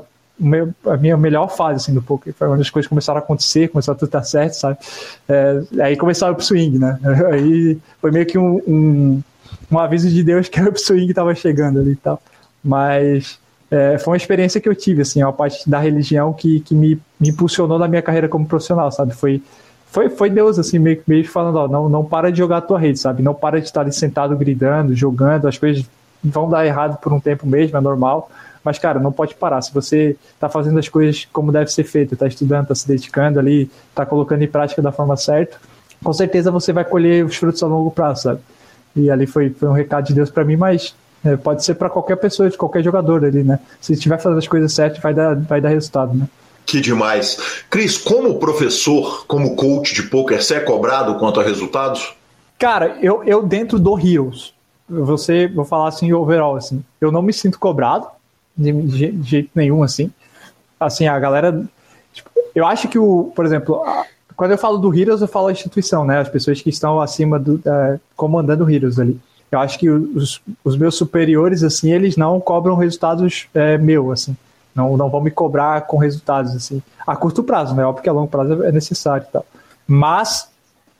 [0.86, 2.34] a minha melhor fase, assim, do poker.
[2.34, 4.78] Foi onde as coisas começaram a acontecer, começou a tudo estar certo, sabe?
[5.28, 6.98] É, aí começaram o swing, né?
[7.32, 9.22] Aí foi meio que um, um,
[9.70, 12.20] um aviso de Deus que o swing estava chegando ali e tal.
[12.62, 13.38] Mas
[13.70, 17.00] é, foi uma experiência que eu tive, assim, a parte da religião que, que me,
[17.18, 19.14] me impulsionou na minha carreira como profissional, sabe?
[19.14, 19.42] Foi,
[19.86, 22.78] foi, foi Deus, assim, meio, meio falando, ó, não, não para de jogar a tua
[22.78, 23.22] rede, sabe?
[23.22, 25.84] Não para de estar ali sentado gritando, jogando, as coisas
[26.22, 28.30] vão dar errado por um tempo mesmo, é normal.
[28.64, 29.60] Mas, cara, não pode parar.
[29.60, 33.38] Se você está fazendo as coisas como deve ser feito, está estudando, está se dedicando
[33.38, 35.58] ali, está colocando em prática da forma certa,
[36.02, 38.40] com certeza você vai colher os frutos a longo prazo, sabe?
[38.96, 40.94] E ali foi, foi um recado de Deus para mim, mas
[41.24, 43.58] é, pode ser para qualquer pessoa, de qualquer jogador ali, né?
[43.80, 46.28] Se estiver fazendo as coisas certas, vai dar, vai dar resultado, né?
[46.66, 47.64] Que demais.
[47.68, 52.14] Cris, como professor, como coach de poker, você é cobrado quanto a resultados?
[52.58, 54.54] Cara, eu, eu dentro do Heroes,
[54.88, 58.06] você, vou falar assim, overall, assim, eu não me sinto cobrado
[58.56, 60.10] de, de, jeito nenhum, assim.
[60.78, 61.64] Assim, a galera,
[62.12, 63.82] tipo, eu acho que o, por exemplo,
[64.36, 66.18] quando eu falo do Heroes, eu falo a instituição, né?
[66.18, 69.18] As pessoas que estão acima do, uh, comandando o Heroes ali.
[69.50, 74.36] Eu acho que os, os meus superiores, assim, eles não cobram resultados é, meu, assim.
[74.74, 76.82] Não, não vão me cobrar com resultados, assim.
[77.06, 77.84] A curto prazo, né?
[77.84, 79.46] Óbvio que a longo prazo é necessário e tal.
[79.86, 80.48] Mas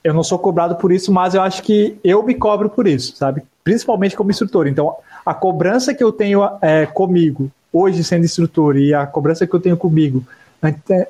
[0.03, 3.15] eu não sou cobrado por isso, mas eu acho que eu me cobro por isso,
[3.17, 3.43] sabe?
[3.63, 4.67] Principalmente como instrutor.
[4.67, 4.95] Então,
[5.25, 9.59] a cobrança que eu tenho é, comigo, hoje sendo instrutor, e a cobrança que eu
[9.59, 10.23] tenho comigo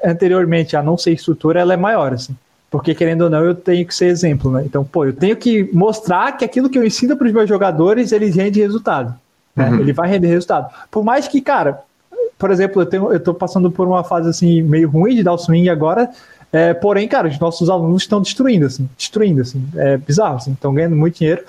[0.04, 2.36] anteriormente a não ser instrutor, ela é maior, assim.
[2.70, 4.64] Porque, querendo ou não, eu tenho que ser exemplo, né?
[4.66, 8.12] Então, pô, eu tenho que mostrar que aquilo que eu ensino para os meus jogadores,
[8.12, 9.16] eles rendem resultado.
[9.56, 9.70] Né?
[9.70, 9.80] Uhum.
[9.80, 10.74] Ele vai render resultado.
[10.92, 11.80] Por mais que, cara,
[12.38, 15.34] por exemplo, eu, tenho, eu tô passando por uma fase, assim, meio ruim de dar
[15.34, 16.10] o swing agora,
[16.52, 20.74] é, porém, cara, os nossos alunos estão destruindo, assim, destruindo, assim, é bizarro, assim, estão
[20.74, 21.44] ganhando muito dinheiro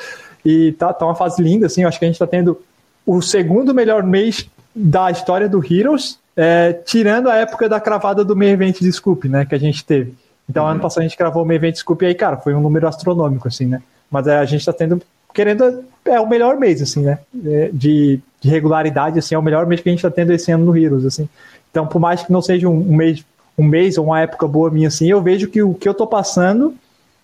[0.46, 2.62] e tá, tá uma fase linda, assim, eu acho que a gente tá tendo
[3.04, 8.36] o segundo melhor mês da história do Heroes, é, tirando a época da cravada do
[8.36, 10.14] meio evento de Scoop, né, que a gente teve.
[10.48, 10.70] Então, uhum.
[10.70, 13.48] ano passado a gente gravou o evento Scoop e aí, cara, foi um número astronômico,
[13.48, 13.82] assim, né?
[14.08, 15.02] Mas é, a gente tá tendo,
[15.34, 17.18] querendo, é o melhor mês, assim, né?
[17.44, 20.52] É, de, de, regularidade, assim, é o melhor mês que a gente tá tendo esse
[20.52, 21.28] ano no Heroes, assim.
[21.72, 23.24] Então, por mais que não seja um, um mês,
[23.58, 26.06] um mês ou uma época boa minha, assim, eu vejo que o que eu tô
[26.06, 26.72] passando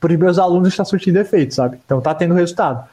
[0.00, 1.78] para os meus alunos está surtindo efeito, sabe?
[1.84, 2.84] Então, tá tendo resultado.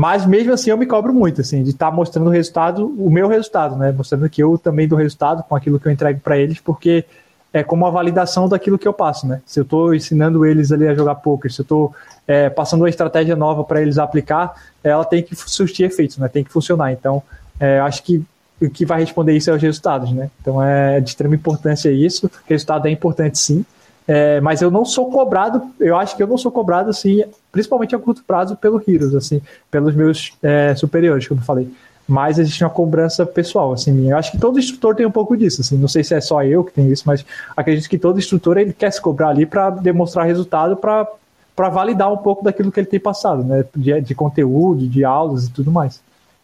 [0.00, 3.10] Mas mesmo assim eu me cobro muito, assim, de estar tá mostrando o resultado, o
[3.10, 3.92] meu resultado, né?
[3.92, 7.04] Mostrando que eu também dou resultado com aquilo que eu entrego para eles, porque
[7.52, 9.42] é como a validação daquilo que eu passo, né?
[9.44, 11.94] Se eu estou ensinando eles ali a jogar poker, se eu estou
[12.26, 16.28] é, passando uma estratégia nova para eles aplicar, ela tem que surtir efeitos, né?
[16.28, 16.90] Tem que funcionar.
[16.92, 17.22] Então,
[17.60, 18.24] é, acho que
[18.58, 20.30] o que vai responder isso é os resultados, né?
[20.40, 22.30] Então, é de extrema importância isso.
[22.48, 23.66] Resultado é importante, sim.
[24.08, 27.22] É, mas eu não sou cobrado, eu acho que eu não sou cobrado, assim,
[27.52, 29.40] principalmente a curto prazo pelo Heroes, assim,
[29.70, 31.70] pelos meus é, superiores, como eu falei.
[32.08, 35.60] mas existe uma cobrança pessoal, assim, eu acho que todo instrutor tem um pouco disso,
[35.60, 37.24] assim, não sei se é só eu que tenho isso, mas
[37.56, 41.06] acredito que todo instrutor ele quer se cobrar ali para demonstrar resultado, para
[41.54, 45.46] para validar um pouco daquilo que ele tem passado, né, de, de conteúdo, de aulas
[45.46, 46.00] e tudo mais.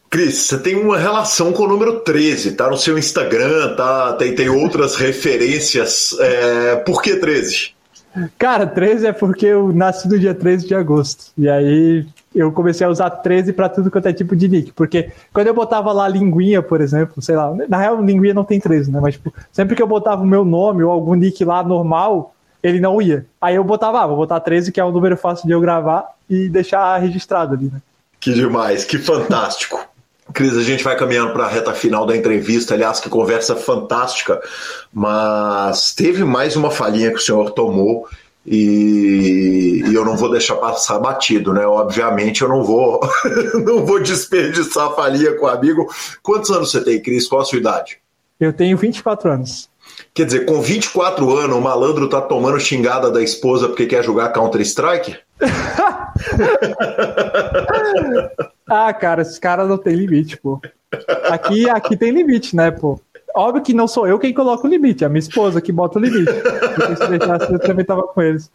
[0.09, 4.35] Cris, você tem uma relação com o número 13, tá no seu Instagram, tá, tem,
[4.35, 6.17] tem outras referências.
[6.19, 7.75] É, por que 13?
[8.39, 11.33] Cara, 13 é porque eu nasci no dia 13 de agosto.
[11.37, 14.73] E aí eu comecei a usar 13 para tudo quanto é tipo de nick.
[14.73, 18.59] Porque quando eu botava lá linguinha, por exemplo, sei lá, na real linguinha não tem
[18.59, 19.01] 13, né?
[19.03, 22.81] Mas tipo, sempre que eu botava o meu nome ou algum nick lá normal, ele
[22.81, 23.27] não ia.
[23.41, 26.07] Aí eu botava, ah, vou botar 13, que é um número fácil de eu gravar
[26.29, 27.83] e deixar registrado ali, né?
[28.19, 29.87] Que demais, que fantástico.
[30.33, 32.75] Cris, a gente vai caminhando para a reta final da entrevista.
[32.75, 34.41] Aliás, que conversa fantástica,
[34.93, 38.09] mas teve mais uma falhinha que o senhor tomou
[38.47, 41.67] e, e, eu não vou deixar passar batido, né?
[41.67, 43.01] Obviamente eu não vou
[43.65, 45.87] não vou desperdiçar a com o amigo.
[46.23, 47.27] Quantos anos você tem, Cris?
[47.27, 47.99] Qual a sua idade?
[48.39, 49.69] Eu tenho 24 anos.
[50.15, 54.29] Quer dizer, com 24 anos, o malandro tá tomando xingada da esposa porque quer jogar
[54.29, 55.17] Counter-Strike?
[58.69, 60.61] ah, cara, esses caras não tem limite, pô.
[61.31, 63.01] Aqui, aqui tem limite, né, pô?
[63.35, 65.99] Óbvio que não sou eu quem coloca o limite, é a minha esposa que bota
[65.99, 66.33] o limite.
[66.97, 68.51] Se deixasse, eu também tava com eles.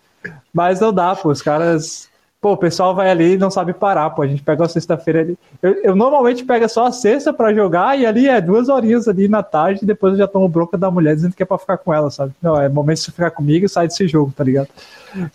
[0.51, 2.09] Mas não dá, pô, os caras.
[2.39, 4.23] Pô, o pessoal vai ali e não sabe parar, pô.
[4.23, 5.37] A gente pega a sexta-feira ali.
[5.61, 9.27] Eu, eu, normalmente pego só a sexta pra jogar e ali é duas horinhas ali
[9.27, 11.77] na tarde e depois eu já tomo bronca da mulher dizendo que é pra ficar
[11.77, 12.33] com ela, sabe?
[12.41, 14.69] Não, é momento de ficar comigo e sair desse jogo, tá ligado?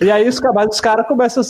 [0.01, 1.45] E aí os, os caras começam,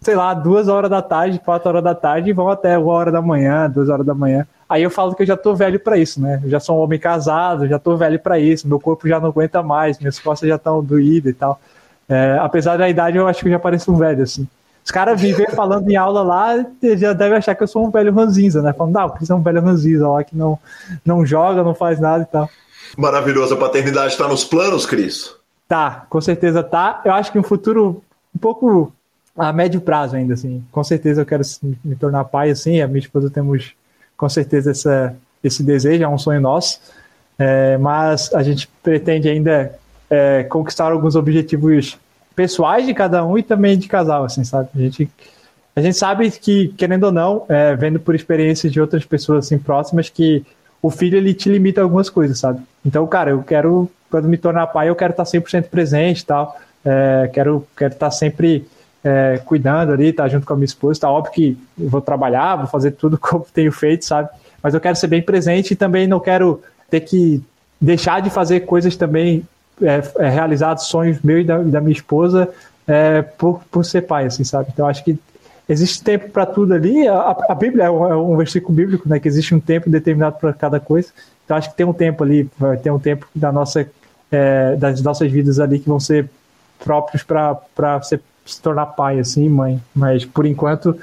[0.00, 3.12] sei lá, duas horas da tarde, quatro horas da tarde e vão até uma hora
[3.12, 4.46] da manhã, duas horas da manhã.
[4.68, 6.40] Aí eu falo que eu já tô velho para isso, né?
[6.44, 9.28] Eu já sou um homem casado, já tô velho para isso, meu corpo já não
[9.28, 11.60] aguenta mais, minhas costas já estão doídas e tal.
[12.08, 14.48] É, apesar da idade, eu acho que eu já pareço um velho, assim.
[14.84, 16.64] Os caras vivem falando em aula lá,
[16.96, 18.72] já devem achar que eu sou um velho ranzinza, né?
[18.72, 20.58] Falando, não, o Cris é um velho ranzinza lá que não,
[21.04, 22.48] não joga, não faz nada e tal.
[22.96, 23.54] Maravilhoso.
[23.54, 25.34] A paternidade está nos planos, Cris?
[25.68, 27.00] Tá, com certeza tá.
[27.04, 28.02] Eu acho que um futuro
[28.34, 28.92] um pouco
[29.36, 30.64] a médio prazo ainda, assim.
[30.70, 31.42] Com certeza eu quero
[31.84, 32.80] me tornar pai, assim.
[32.80, 33.74] A minha esposa temos
[34.16, 36.78] com certeza essa, esse desejo, é um sonho nosso,
[37.38, 39.74] é, mas a gente pretende ainda
[40.10, 41.98] é, conquistar alguns objetivos
[42.36, 44.68] pessoais de cada um e também de casal, assim, sabe?
[44.74, 45.10] A gente,
[45.74, 49.58] a gente sabe que, querendo ou não, é, vendo por experiências de outras pessoas assim
[49.58, 50.44] próximas, que
[50.82, 52.60] o filho ele te limita algumas coisas, sabe?
[52.84, 56.58] Então, cara, eu quero, quando me tornar pai, eu quero estar 100% presente e tal,
[56.84, 58.66] é, quero, quero estar sempre
[59.02, 61.00] é, cuidando ali, tá junto com a minha esposa.
[61.00, 64.28] Tá óbvio que vou trabalhar, vou fazer tudo como tenho feito, sabe?
[64.62, 67.42] Mas eu quero ser bem presente e também não quero ter que
[67.80, 69.46] deixar de fazer coisas também,
[69.80, 72.48] é, é, realizar sonhos meus e da, da minha esposa
[72.86, 74.68] é, por, por ser pai, assim, sabe?
[74.72, 75.18] Então acho que
[75.68, 77.08] existe tempo para tudo ali.
[77.08, 79.18] A, a Bíblia é um, é um, versículo bíblico, né?
[79.18, 81.08] Que existe um tempo determinado para cada coisa.
[81.44, 83.88] Então acho que tem um tempo ali, vai ter um tempo da nossa,
[84.30, 86.28] é, das nossas vidas ali que vão ser
[86.78, 89.80] próprios para ser se tornar pai, assim, mãe.
[89.94, 90.96] Mas por enquanto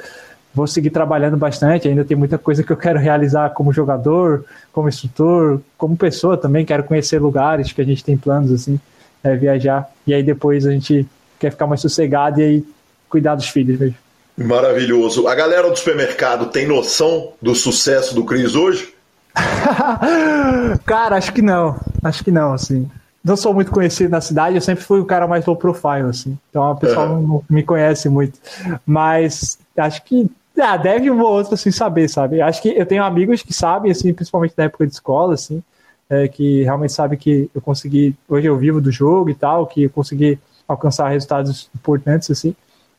[0.57, 1.87] vou seguir trabalhando bastante.
[1.87, 6.65] Ainda tem muita coisa que eu quero realizar como jogador, como instrutor, como pessoa também.
[6.65, 8.79] Quero conhecer lugares que a gente tem planos, assim,
[9.23, 9.87] é, viajar.
[10.05, 11.05] E aí depois a gente
[11.39, 12.65] quer ficar mais sossegado e aí
[13.07, 13.95] cuidar dos filhos mesmo.
[14.35, 15.27] Maravilhoso.
[15.27, 18.93] A galera do supermercado tem noção do sucesso do Cris hoje?
[20.85, 21.79] Cara, acho que não.
[22.03, 22.89] Acho que não, assim
[23.27, 26.37] não sou muito conhecido na cidade, eu sempre fui o cara mais low profile, assim.
[26.49, 28.39] Então a pessoa não, não me conhece muito.
[28.85, 32.41] Mas acho que ah, deve um ou outro assim saber, sabe?
[32.41, 35.61] Acho que eu tenho amigos que sabem, assim, principalmente da época de escola, assim,
[36.09, 39.83] é, que realmente sabem que eu consegui, hoje eu vivo do jogo e tal, que
[39.83, 42.55] eu consegui alcançar resultados importantes, assim.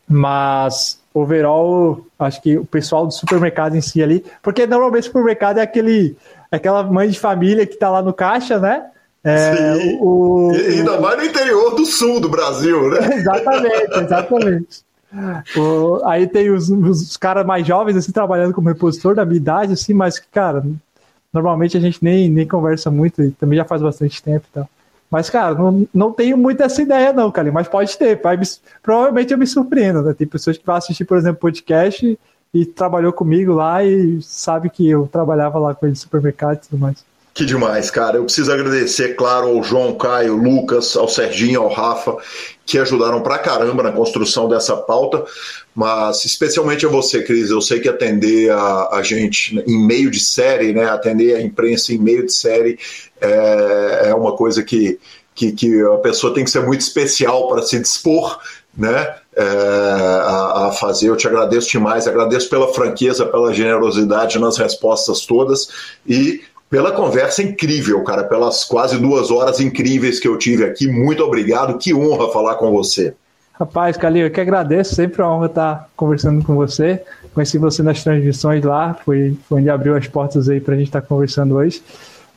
[0.07, 5.59] Mas overall, acho que o pessoal do supermercado em si ali, porque normalmente o supermercado
[5.59, 6.17] é aquele,
[6.51, 8.87] aquela mãe de família que tá lá no caixa, né?
[9.25, 9.99] É, Sim.
[10.01, 12.99] O, e ainda mais no interior do sul do Brasil, né?
[13.19, 14.89] exatamente, exatamente.
[15.57, 19.73] O, aí tem os, os caras mais jovens, assim, trabalhando como repositor da minha idade,
[19.73, 20.65] assim, mas que, cara,
[21.33, 24.69] normalmente a gente nem, nem conversa muito, e também já faz bastante tempo e tal.
[25.11, 28.21] Mas, cara, não, não tenho muito essa ideia, não, cara, mas pode ter.
[28.21, 28.45] Vai me,
[28.83, 30.13] provavelmente eu me surpreendo, né?
[30.13, 32.19] Tem pessoas que vão assistir, por exemplo, podcast
[32.53, 36.69] e trabalhou comigo lá e sabe que eu trabalhava lá com ele no supermercado e
[36.69, 37.05] tudo mais.
[37.39, 38.17] Que demais, cara.
[38.17, 42.17] Eu preciso agradecer, claro, ao João, Caio, Lucas, ao Serginho, ao Rafa,
[42.67, 45.25] que ajudaram pra caramba na construção dessa pauta,
[45.73, 47.49] mas especialmente a você, Cris.
[47.49, 51.93] Eu sei que atender a, a gente em meio de série, né, atender a imprensa
[51.93, 52.77] em meio de série
[53.21, 54.99] é, é uma coisa que,
[55.33, 58.37] que, que a pessoa tem que ser muito especial para se dispor
[58.77, 61.09] né, é, a, a, fazer.
[61.09, 65.69] Eu te agradeço demais, agradeço pela franqueza, pela generosidade nas respostas todas
[66.05, 70.87] e pela conversa incrível, cara, pelas quase duas horas incríveis que eu tive aqui.
[70.87, 73.15] Muito obrigado, que honra falar com você.
[73.59, 77.03] Rapaz, Calil, eu que agradeço, sempre uma honra estar conversando com você.
[77.35, 80.89] Conheci você nas transmissões lá, foi, foi onde abriu as portas aí para a gente
[80.89, 81.83] estar conversando hoje.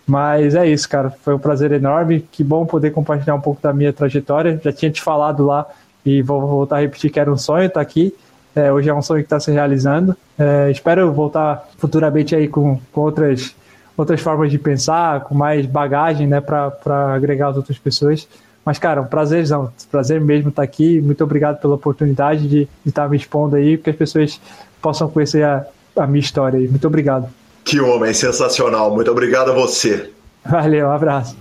[0.08, 2.26] Mas é isso, cara, foi um prazer enorme.
[2.32, 4.60] Que bom poder compartilhar um pouco da minha trajetória.
[4.64, 5.66] Já tinha te falado lá
[6.06, 8.14] e vou voltar a repetir que era um sonho estar aqui.
[8.56, 10.18] É, hoje é um sonho que está se realizando.
[10.38, 13.56] É, espero voltar futuramente aí com, com outras
[13.98, 18.28] outras formas de pensar, com mais bagagem, né, para agregar as outras pessoas.
[18.64, 21.02] Mas, cara, um prazerzão, prazer mesmo estar aqui.
[21.02, 24.40] Muito obrigado pela oportunidade de, de estar me expondo aí, que as pessoas
[24.82, 25.66] possam conhecer a,
[25.96, 26.68] a minha história aí.
[26.68, 27.28] Muito obrigado.
[27.64, 28.94] Que homem sensacional.
[28.94, 30.10] Muito obrigado a você.
[30.46, 31.36] Valeu, um abraço.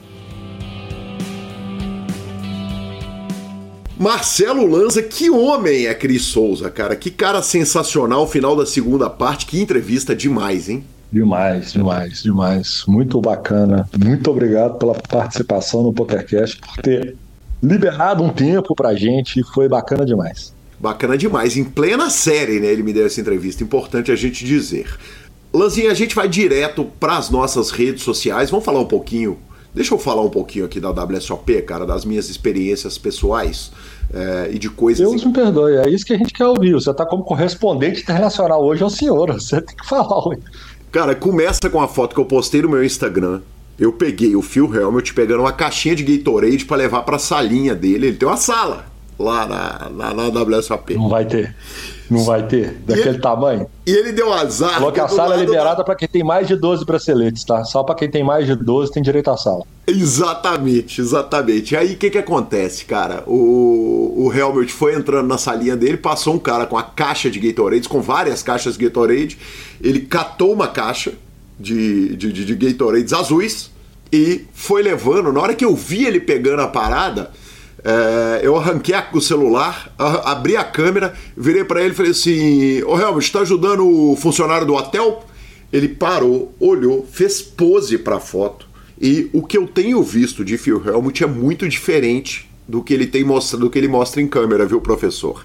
[3.98, 6.96] Marcelo Lanza, que homem é Cris Souza, cara.
[6.96, 9.44] Que cara sensacional, final da segunda parte.
[9.44, 10.82] Que entrevista demais, hein?
[11.13, 12.85] Demais, demais, demais.
[12.87, 13.89] Muito bacana.
[13.99, 17.17] Muito obrigado pela participação no PokerCast, por ter
[17.63, 19.43] liberado um tempo pra gente.
[19.43, 20.55] Foi bacana demais.
[20.79, 21.57] Bacana demais.
[21.57, 22.69] Em plena série, né?
[22.69, 23.63] Ele me deu essa entrevista.
[23.65, 24.87] Importante a gente dizer.
[25.53, 28.51] Lanzinha, a gente vai direto para as nossas redes sociais.
[28.51, 29.37] Vamos falar um pouquinho.
[29.75, 33.71] Deixa eu falar um pouquinho aqui da WSOP, cara, das minhas experiências pessoais
[34.13, 35.09] é, e de coisas.
[35.09, 36.73] Deus me perdoe, é isso que a gente quer ouvir.
[36.73, 39.33] Você está como correspondente internacional hoje ao senhor.
[39.33, 40.39] Você tem que falar, ué.
[40.91, 43.41] Cara, começa com a foto que eu postei no meu Instagram.
[43.78, 47.74] Eu peguei o Phil Helmut pegando uma caixinha de Gatorade para levar para a salinha
[47.74, 48.09] dele.
[48.09, 48.86] Ele tem uma sala
[49.18, 50.95] lá na, na, na WSOP.
[50.95, 51.55] Não vai ter.
[52.11, 52.75] Não vai ter.
[52.85, 53.67] Daquele e, tamanho.
[53.87, 54.75] E ele deu azar.
[54.75, 55.85] Falou que a sala é liberada da...
[55.85, 57.65] para quem tem mais de 12 braceletes, tá?
[57.65, 59.65] Só para quem tem mais de 12 tem direito à sala.
[59.87, 61.77] Exatamente, exatamente.
[61.77, 63.23] Aí o que que acontece, cara?
[63.27, 67.39] O, o Helmut foi entrando na salinha dele, passou um cara com a caixa de
[67.39, 69.39] Gatorade, com várias caixas de Gatorade.
[69.81, 71.13] Ele catou uma caixa
[71.59, 73.71] de, de, de, de Gatorades azuis
[74.13, 75.33] e foi levando.
[75.33, 77.31] Na hora que eu vi ele pegando a parada,
[77.83, 82.99] é, eu arranquei o celular, abri a câmera, virei para ele e falei assim: Ô
[82.99, 85.24] Helmut, está ajudando o funcionário do hotel?
[85.72, 88.66] Ele parou, olhou, fez pose para a foto.
[89.01, 93.07] E o que eu tenho visto de Phil Helmut é muito diferente do que ele
[93.07, 95.45] tem mostra, do que ele mostra em câmera, viu, professor?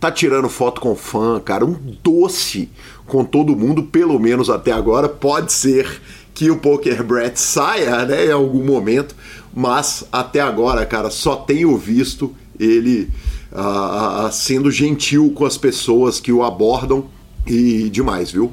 [0.00, 2.68] Tá tirando foto com fã, cara, um doce
[3.06, 5.08] com todo mundo, pelo menos até agora.
[5.08, 6.00] Pode ser
[6.34, 9.14] que o Poker Brett saia, né, em algum momento,
[9.54, 13.08] mas até agora, cara, só tenho visto ele
[13.52, 17.04] uh, sendo gentil com as pessoas que o abordam
[17.46, 18.52] e demais, viu?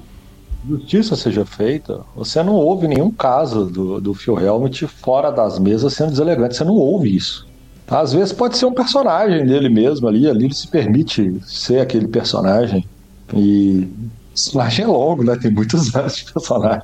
[0.68, 2.02] Justiça seja feita.
[2.16, 6.56] Você não ouve nenhum caso do, do Phil Helmut fora das mesas sendo deselegante.
[6.56, 7.48] Você não ouve isso.
[7.88, 10.30] Às vezes pode ser um personagem dele mesmo ali.
[10.30, 12.86] Ali ele se permite ser aquele personagem.
[13.34, 13.88] E
[14.30, 15.36] personagem é longo, né?
[15.36, 16.84] Tem muitos anos de personagem.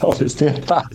[0.00, 0.88] Talvez tenha estado.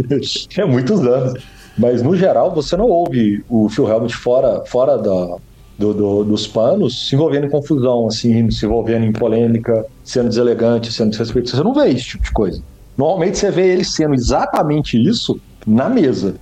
[0.57, 1.41] É muitos anos.
[1.77, 5.37] Mas no geral, você não ouve o Phil Helmut fora, fora da,
[5.77, 10.91] do, do, dos panos se envolvendo em confusão, assim, se envolvendo em polêmica, sendo deselegante,
[10.91, 11.57] sendo desrespeitoso.
[11.57, 12.61] Você não vê esse tipo de coisa.
[12.97, 16.35] Normalmente você vê ele sendo exatamente isso na mesa.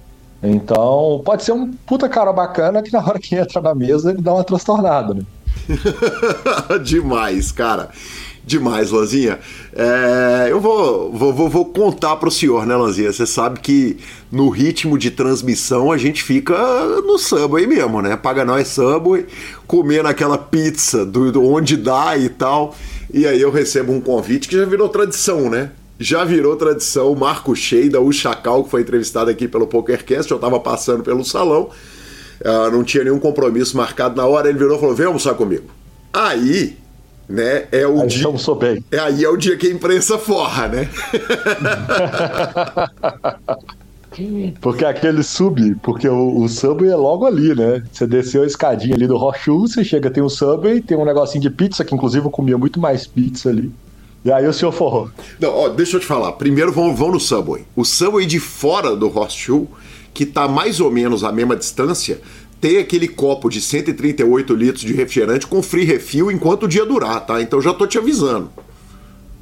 [0.43, 4.21] Então, pode ser um puta cara bacana que na hora que entra na mesa ele
[4.21, 5.21] dá uma transtornada, né?
[6.83, 7.89] Demais, cara.
[8.43, 9.39] Demais, Lanzinha.
[9.73, 13.13] É, eu vou, vou, vou, contar para o senhor, né, Lanzinha?
[13.13, 13.97] Você sabe que
[14.31, 16.57] no ritmo de transmissão a gente fica
[17.05, 18.17] no Subway mesmo, né?
[18.17, 19.27] Paga nós Subway,
[19.67, 22.75] comendo aquela pizza do, do onde dá e tal.
[23.13, 25.71] E aí eu recebo um convite que já virou tradição, né?
[25.99, 27.11] Já virou tradição.
[27.11, 31.23] O Marco Sheida, o Chacal, que foi entrevistado aqui pelo PokerCast, eu estava passando pelo
[31.23, 31.69] salão,
[32.43, 35.65] uh, não tinha nenhum compromisso marcado na hora, ele virou e falou: vem almoçar comigo.
[36.11, 36.75] Aí
[37.31, 37.65] né?
[37.71, 38.27] É o aí dia.
[38.59, 38.83] bem.
[38.91, 40.89] É, aí é o dia que a imprensa forra, né?
[44.59, 47.81] Porque aquele sub, porque o, o subway é logo ali, né?
[47.91, 51.41] Você desceu a escadinha ali do Rochu, você chega, tem um subway, tem um negocinho
[51.41, 53.71] de pizza, que inclusive eu comia muito mais pizza ali.
[54.23, 55.09] E aí o senhor forrou.
[55.39, 56.33] Não, ó, deixa eu te falar.
[56.33, 57.63] Primeiro vão, vão no subway.
[57.75, 59.67] O subway de fora do Horseshoe,
[60.13, 62.19] que tá mais ou menos a mesma distância,
[62.61, 67.25] ter aquele copo de 138 litros de refrigerante com free refill enquanto o dia durar,
[67.25, 67.41] tá?
[67.41, 68.51] Então já tô te avisando.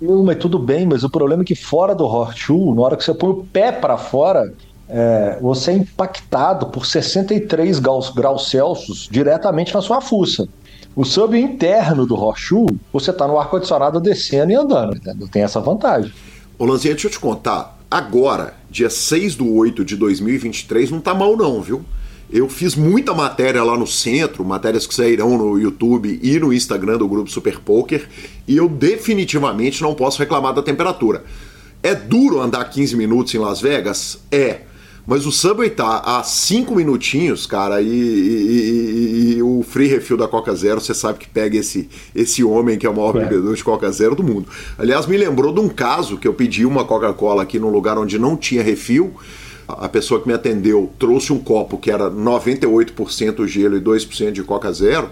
[0.02, 3.04] Não, mas tudo bem, mas o problema é que fora do horseshoe, na hora que
[3.04, 4.54] você põe o pé para fora,
[4.88, 10.48] é, você é impactado por 63 graus, graus Celsius diretamente na sua fuça.
[10.96, 15.28] O sub interno do horseshoe, você tá no ar-condicionado descendo e andando, entendeu?
[15.28, 16.12] tem essa vantagem.
[16.58, 17.78] Ô Lanzinha, deixa eu te contar.
[17.92, 21.84] Agora, dia 6 do 8 de 2023, não tá mal não, viu?
[22.32, 26.98] Eu fiz muita matéria lá no centro, matérias que sairão no YouTube e no Instagram
[26.98, 28.08] do grupo Super Poker,
[28.48, 31.24] e eu definitivamente não posso reclamar da temperatura.
[31.82, 34.20] É duro andar 15 minutos em Las Vegas?
[34.32, 34.62] É.
[35.08, 40.28] Mas o Subway tá a 5 minutinhos, cara, e, e, e, o free refill da
[40.28, 43.22] Coca Zero, você sabe que pega esse, esse homem que é o maior é.
[43.22, 44.48] bebedor de Coca Zero do mundo.
[44.78, 48.20] Aliás, me lembrou de um caso que eu pedi uma Coca-Cola aqui num lugar onde
[48.20, 49.16] não tinha refil.
[49.78, 54.44] A pessoa que me atendeu trouxe um copo que era 98% gelo e 2% de
[54.44, 55.12] Coca Zero.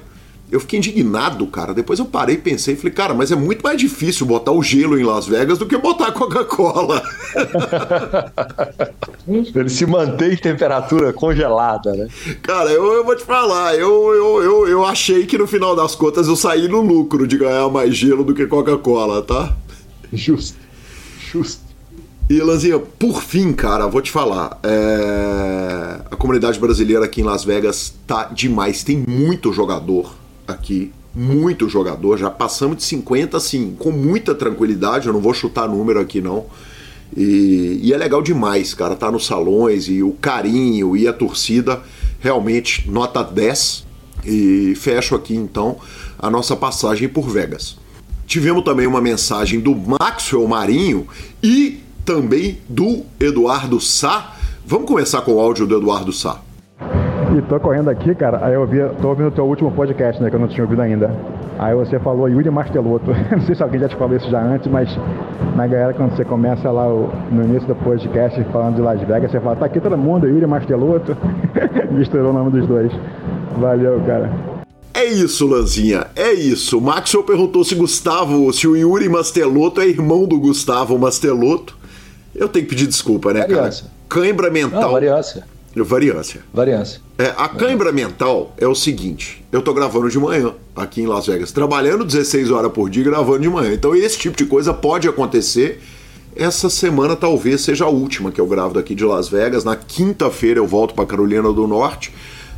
[0.49, 1.73] Eu fiquei indignado, cara.
[1.73, 4.97] Depois eu parei, pensei e falei, cara, mas é muito mais difícil botar o gelo
[4.97, 7.03] em Las Vegas do que botar Coca-Cola.
[9.27, 12.07] Ele se mantém em temperatura congelada, né?
[12.41, 15.95] Cara, eu, eu vou te falar, eu, eu, eu, eu achei que no final das
[15.95, 19.53] contas eu saí no lucro de ganhar mais gelo do que Coca-Cola, tá?
[20.13, 20.57] Justo.
[21.19, 21.66] Justo.
[22.29, 26.01] E Lanzinha, por fim, cara, vou te falar, é...
[26.11, 30.13] a comunidade brasileira aqui em Las Vegas tá demais, tem muito jogador
[30.45, 35.69] aqui, muito jogador, já passamos de 50 assim, com muita tranquilidade, eu não vou chutar
[35.69, 36.47] número aqui não.
[37.15, 41.81] E, e, é legal demais, cara, tá nos salões e o carinho e a torcida,
[42.19, 43.87] realmente nota 10.
[44.25, 45.77] E fecho aqui então
[46.19, 47.77] a nossa passagem por Vegas.
[48.25, 51.07] Tivemos também uma mensagem do Maxwell Marinho
[51.41, 54.33] e também do Eduardo Sá.
[54.65, 56.39] Vamos começar com o áudio do Eduardo Sá.
[57.37, 60.29] E tô correndo aqui, cara, aí eu vi, tô ouvindo o teu último podcast, né,
[60.29, 61.13] que eu não tinha ouvido ainda.
[61.59, 63.11] Aí você falou Yuri Marteloto.
[63.29, 64.89] não sei se alguém já te falou isso já antes, mas
[65.53, 69.29] na galera, quando você começa lá o, no início do podcast falando de Las Vegas,
[69.29, 71.17] você fala, tá aqui todo mundo, Yuri Marteloto.
[71.91, 72.89] Misturou o nome dos dois.
[73.59, 74.31] Valeu, cara.
[74.93, 76.77] É isso, Lanzinha, é isso.
[76.77, 81.76] O Maxwell perguntou se Gustavo, se o Yuri Mastelotto é irmão do Gustavo Mastelotto.
[82.37, 83.85] Eu tenho que pedir desculpa, né, variância.
[83.85, 83.97] cara?
[84.07, 84.81] Cãibra mental.
[84.81, 85.43] Não, variância.
[85.75, 86.41] Variância.
[86.53, 87.01] Variância.
[87.17, 91.27] É, a cãibra mental é o seguinte: eu tô gravando de manhã aqui em Las
[91.27, 93.73] Vegas, trabalhando 16 horas por dia gravando de manhã.
[93.73, 95.81] Então esse tipo de coisa pode acontecer.
[96.35, 99.63] Essa semana talvez seja a última que eu gravo daqui de Las Vegas.
[99.63, 102.13] Na quinta-feira eu volto para Carolina do Norte.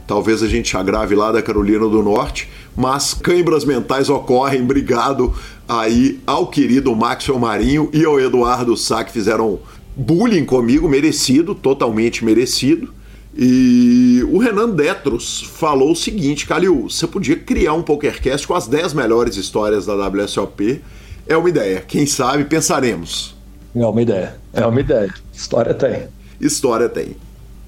[0.05, 4.63] Talvez a gente já grave lá da Carolina do Norte, mas cãibras mentais ocorrem.
[4.63, 5.33] Obrigado
[5.69, 9.59] aí ao querido Maxwell Marinho e ao Eduardo Sá que fizeram
[9.95, 12.91] bullying comigo, merecido, totalmente merecido.
[13.37, 18.67] E o Renan Detros falou o seguinte: Calil, você podia criar um PokerCast com as
[18.67, 20.81] 10 melhores histórias da WSOP.
[21.27, 21.83] É uma ideia.
[21.87, 23.35] Quem sabe pensaremos.
[23.75, 24.35] É uma ideia.
[24.51, 25.13] É uma ideia.
[25.31, 26.07] História tem.
[26.41, 27.15] História tem.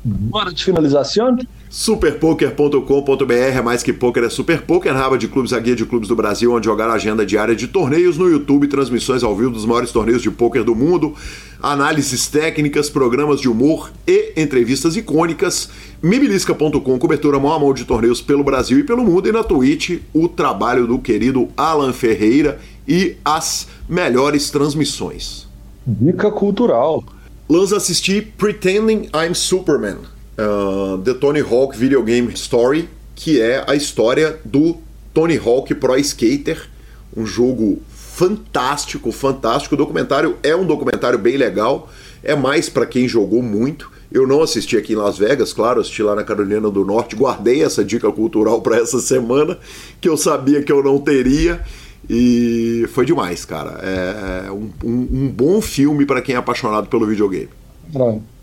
[0.03, 1.37] Bora de finalização?
[1.69, 6.09] Superpoker.com.br é mais que poker, é super poker, raba de clubes, a guia de clubes
[6.09, 9.65] do Brasil, onde jogar a agenda diária de torneios no YouTube, transmissões ao vivo dos
[9.65, 11.13] maiores torneios de poker do mundo,
[11.61, 15.69] análises técnicas, programas de humor e entrevistas icônicas.
[16.01, 20.01] Mibilisca.com, cobertura mão a mão de torneios pelo Brasil e pelo mundo, e na Twitch,
[20.13, 25.47] o trabalho do querido Alan Ferreira e as melhores transmissões.
[25.85, 27.03] Dica cultural.
[27.51, 29.97] Lança assistir Pretending I'm Superman
[30.39, 34.77] uh, The Tony Hawk Video Game Story, que é a história do
[35.13, 36.69] Tony Hawk Pro Skater,
[37.13, 39.75] um jogo fantástico, fantástico.
[39.75, 41.89] O documentário é um documentário bem legal,
[42.23, 43.91] é mais para quem jogou muito.
[44.09, 47.17] Eu não assisti aqui em Las Vegas, claro, assisti lá na Carolina do Norte.
[47.17, 49.59] Guardei essa dica cultural para essa semana,
[49.99, 51.61] que eu sabia que eu não teria.
[52.09, 53.79] E foi demais, cara.
[53.81, 57.49] É um, um, um bom filme para quem é apaixonado pelo videogame.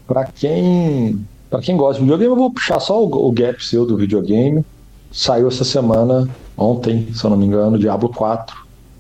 [0.07, 3.87] Para quem para quem gosta de videogame, eu vou puxar só o, o gap seu
[3.87, 4.65] do videogame.
[5.11, 8.55] Saiu essa semana, ontem, se eu não me engano, Diablo 4,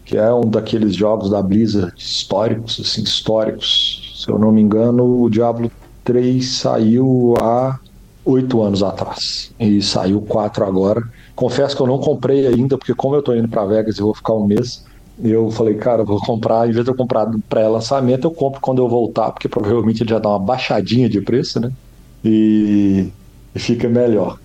[0.06, 4.16] que é um daqueles jogos da Blizzard históricos, assim, históricos.
[4.24, 5.70] Se eu não me engano, o Diablo
[6.04, 7.78] 3 saiu há
[8.24, 9.52] oito anos atrás.
[9.60, 11.02] E saiu 4 agora.
[11.38, 14.12] Confesso que eu não comprei ainda, porque como eu tô indo para Vegas e vou
[14.12, 14.84] ficar um mês,
[15.22, 18.88] eu falei, cara, vou comprar, em vez de eu comprar pré-lançamento, eu compro quando eu
[18.88, 21.70] voltar, porque provavelmente ele já dá uma baixadinha de preço, né?
[22.24, 23.08] e,
[23.54, 24.38] e fica melhor.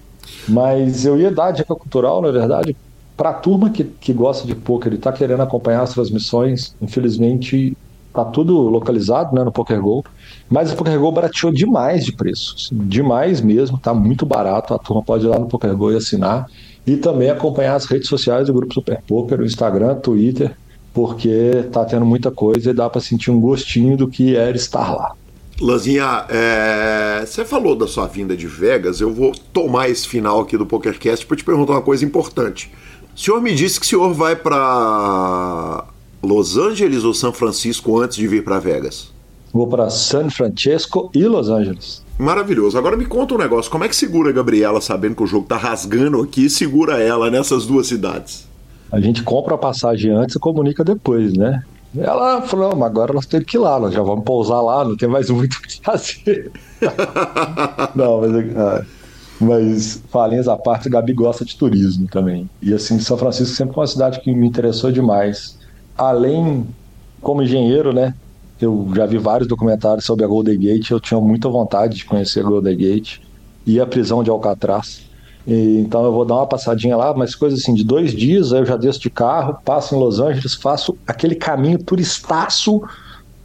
[0.48, 2.76] Mas eu ia dar dica cultural, na verdade,
[3.18, 6.76] para a turma que, que gosta de poker e está querendo acompanhar as transmissões.
[6.82, 7.76] Infelizmente,
[8.14, 10.04] tá tudo localizado né, no PokerGo.
[10.50, 12.56] Mas o PokerGo barateou demais de preço.
[12.58, 14.74] Assim, demais mesmo, tá muito barato.
[14.74, 16.46] A turma pode ir lá no PokerGo e assinar.
[16.86, 20.56] E também acompanhar as redes sociais do Grupo Super Poker, o Instagram, Twitter,
[20.94, 24.94] porque tá tendo muita coisa e dá para sentir um gostinho do que era estar
[24.94, 25.16] lá.
[25.62, 27.24] Lanzinha, é...
[27.26, 31.26] você falou da sua vinda de Vegas, eu vou tomar esse final aqui do PokerCast
[31.26, 32.72] para te perguntar uma coisa importante.
[33.16, 35.86] O senhor me disse que o senhor vai para
[36.22, 39.14] Los Angeles ou São Francisco antes de vir para Vegas?
[39.54, 42.03] Vou para San Francisco e Los Angeles.
[42.18, 42.78] Maravilhoso.
[42.78, 43.72] Agora me conta um negócio.
[43.72, 47.30] Como é que segura a Gabriela sabendo que o jogo tá rasgando aqui segura ela
[47.32, 48.48] nessas duas cidades?
[48.92, 51.64] A gente compra a passagem antes e comunica depois, né?
[51.98, 54.96] Ela falou, mas agora nós temos que ir lá, nós já vamos pousar lá, não
[54.96, 56.52] tem mais muito o que fazer.
[57.96, 58.86] não, mas, é,
[59.40, 62.50] mas falinhas à parte, Gabi gosta de turismo também.
[62.62, 65.58] E assim, São Francisco sempre foi uma cidade que me interessou demais.
[65.98, 66.66] Além,
[67.22, 68.14] como engenheiro, né?
[68.64, 72.40] Eu já vi vários documentários sobre a Golden Gate, eu tinha muita vontade de conhecer
[72.40, 73.20] a Golden Gate
[73.66, 75.04] e a prisão de Alcatraz.
[75.46, 78.62] E, então eu vou dar uma passadinha lá, mas coisa assim, de dois dias, aí
[78.62, 82.82] eu já desço de carro, passo em Los Angeles, faço aquele caminho turistaço,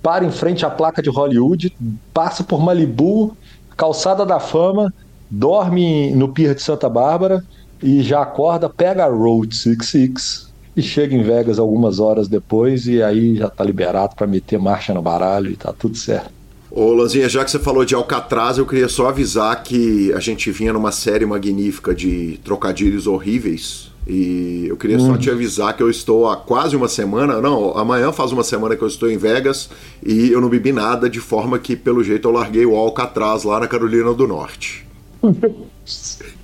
[0.00, 1.76] para em frente à placa de Hollywood,
[2.14, 3.36] passo por Malibu,
[3.76, 4.94] calçada da fama,
[5.28, 7.44] dorme no Pier de Santa Bárbara
[7.82, 10.47] e já acorda, pega a Road 66
[10.78, 14.94] e chega em Vegas algumas horas depois e aí já tá liberado para meter marcha
[14.94, 16.30] no baralho e tá tudo certo.
[16.70, 20.52] Ô, Lanzinha, já que você falou de Alcatraz, eu queria só avisar que a gente
[20.52, 23.90] vinha numa série magnífica de trocadilhos horríveis.
[24.06, 25.06] E eu queria hum.
[25.06, 28.76] só te avisar que eu estou há quase uma semana, não, amanhã faz uma semana
[28.76, 29.68] que eu estou em Vegas
[30.04, 33.58] e eu não bebi nada, de forma que, pelo jeito, eu larguei o Alcatraz lá
[33.58, 34.86] na Carolina do Norte.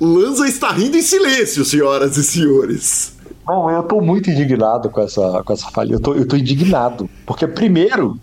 [0.00, 3.16] Lanza está rindo em silêncio, senhoras e senhores.
[3.46, 5.94] Não, eu tô muito indignado com essa, com essa falha.
[5.94, 7.08] Eu tô, eu tô indignado.
[7.26, 8.18] Porque, primeiro,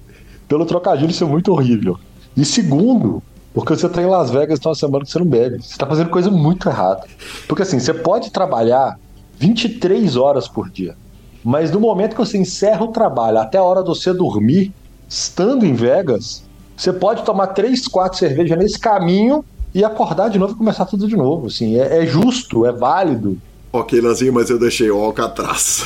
[0.48, 1.98] pelo trocadilho ser muito horrível.
[2.36, 3.22] E segundo,
[3.54, 5.62] porque você tá em Las Vegas então uma semana que você não bebe.
[5.62, 7.04] Você tá fazendo coisa muito errada.
[7.48, 9.00] Porque assim, você pode trabalhar
[9.38, 10.96] 23 horas por dia.
[11.44, 14.72] Mas no momento que você encerra o trabalho até a hora de você dormir,
[15.10, 16.44] estando em Vegas,
[16.76, 19.44] você pode tomar 3, 4 cervejas nesse caminho
[19.78, 21.46] e acordar de novo e começar tudo de novo.
[21.46, 23.38] Assim, é, é justo, é válido.
[23.72, 25.84] Ok, Lanzinho, mas eu deixei o Alcatraz.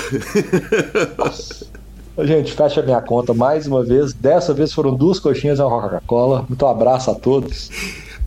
[2.20, 4.14] Gente, fecha minha conta mais uma vez.
[4.14, 6.46] Dessa vez foram duas coxinhas e uma Coca-Cola.
[6.48, 7.70] Muito abraço a todos.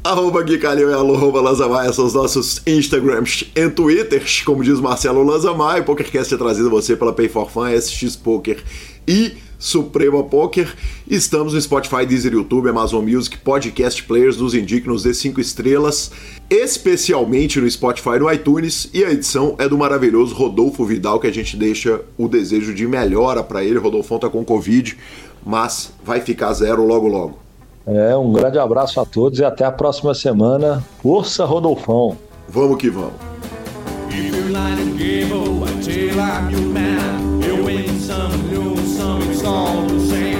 [0.02, 5.22] Arroba Gui Calil e arroba Lanzamaia são os nossos Instagrams e Twitters, como diz Marcelo
[5.22, 5.80] Lanzamaia.
[5.80, 8.62] O PokerCast é trazido a você pela Pay for Fun, SX Poker
[9.08, 10.76] e Suprema Poker.
[11.08, 16.10] Estamos no Spotify, Deezer, YouTube, Amazon Music, Podcast Players, nos indique, nos dê 5 estrelas,
[16.50, 18.90] especialmente no Spotify e no iTunes.
[18.92, 22.86] E a edição é do maravilhoso Rodolfo Vidal, que a gente deixa o desejo de
[22.86, 23.78] melhora para ele.
[23.78, 24.98] Rodolfo tá com Covid,
[25.44, 27.38] mas vai ficar zero logo logo.
[27.86, 30.84] É, um grande abraço a todos e até a próxima semana.
[31.02, 32.18] Força, Rodolfão!
[32.50, 33.14] Vamos que vamos!
[38.04, 40.33] Some new, some it's all the same.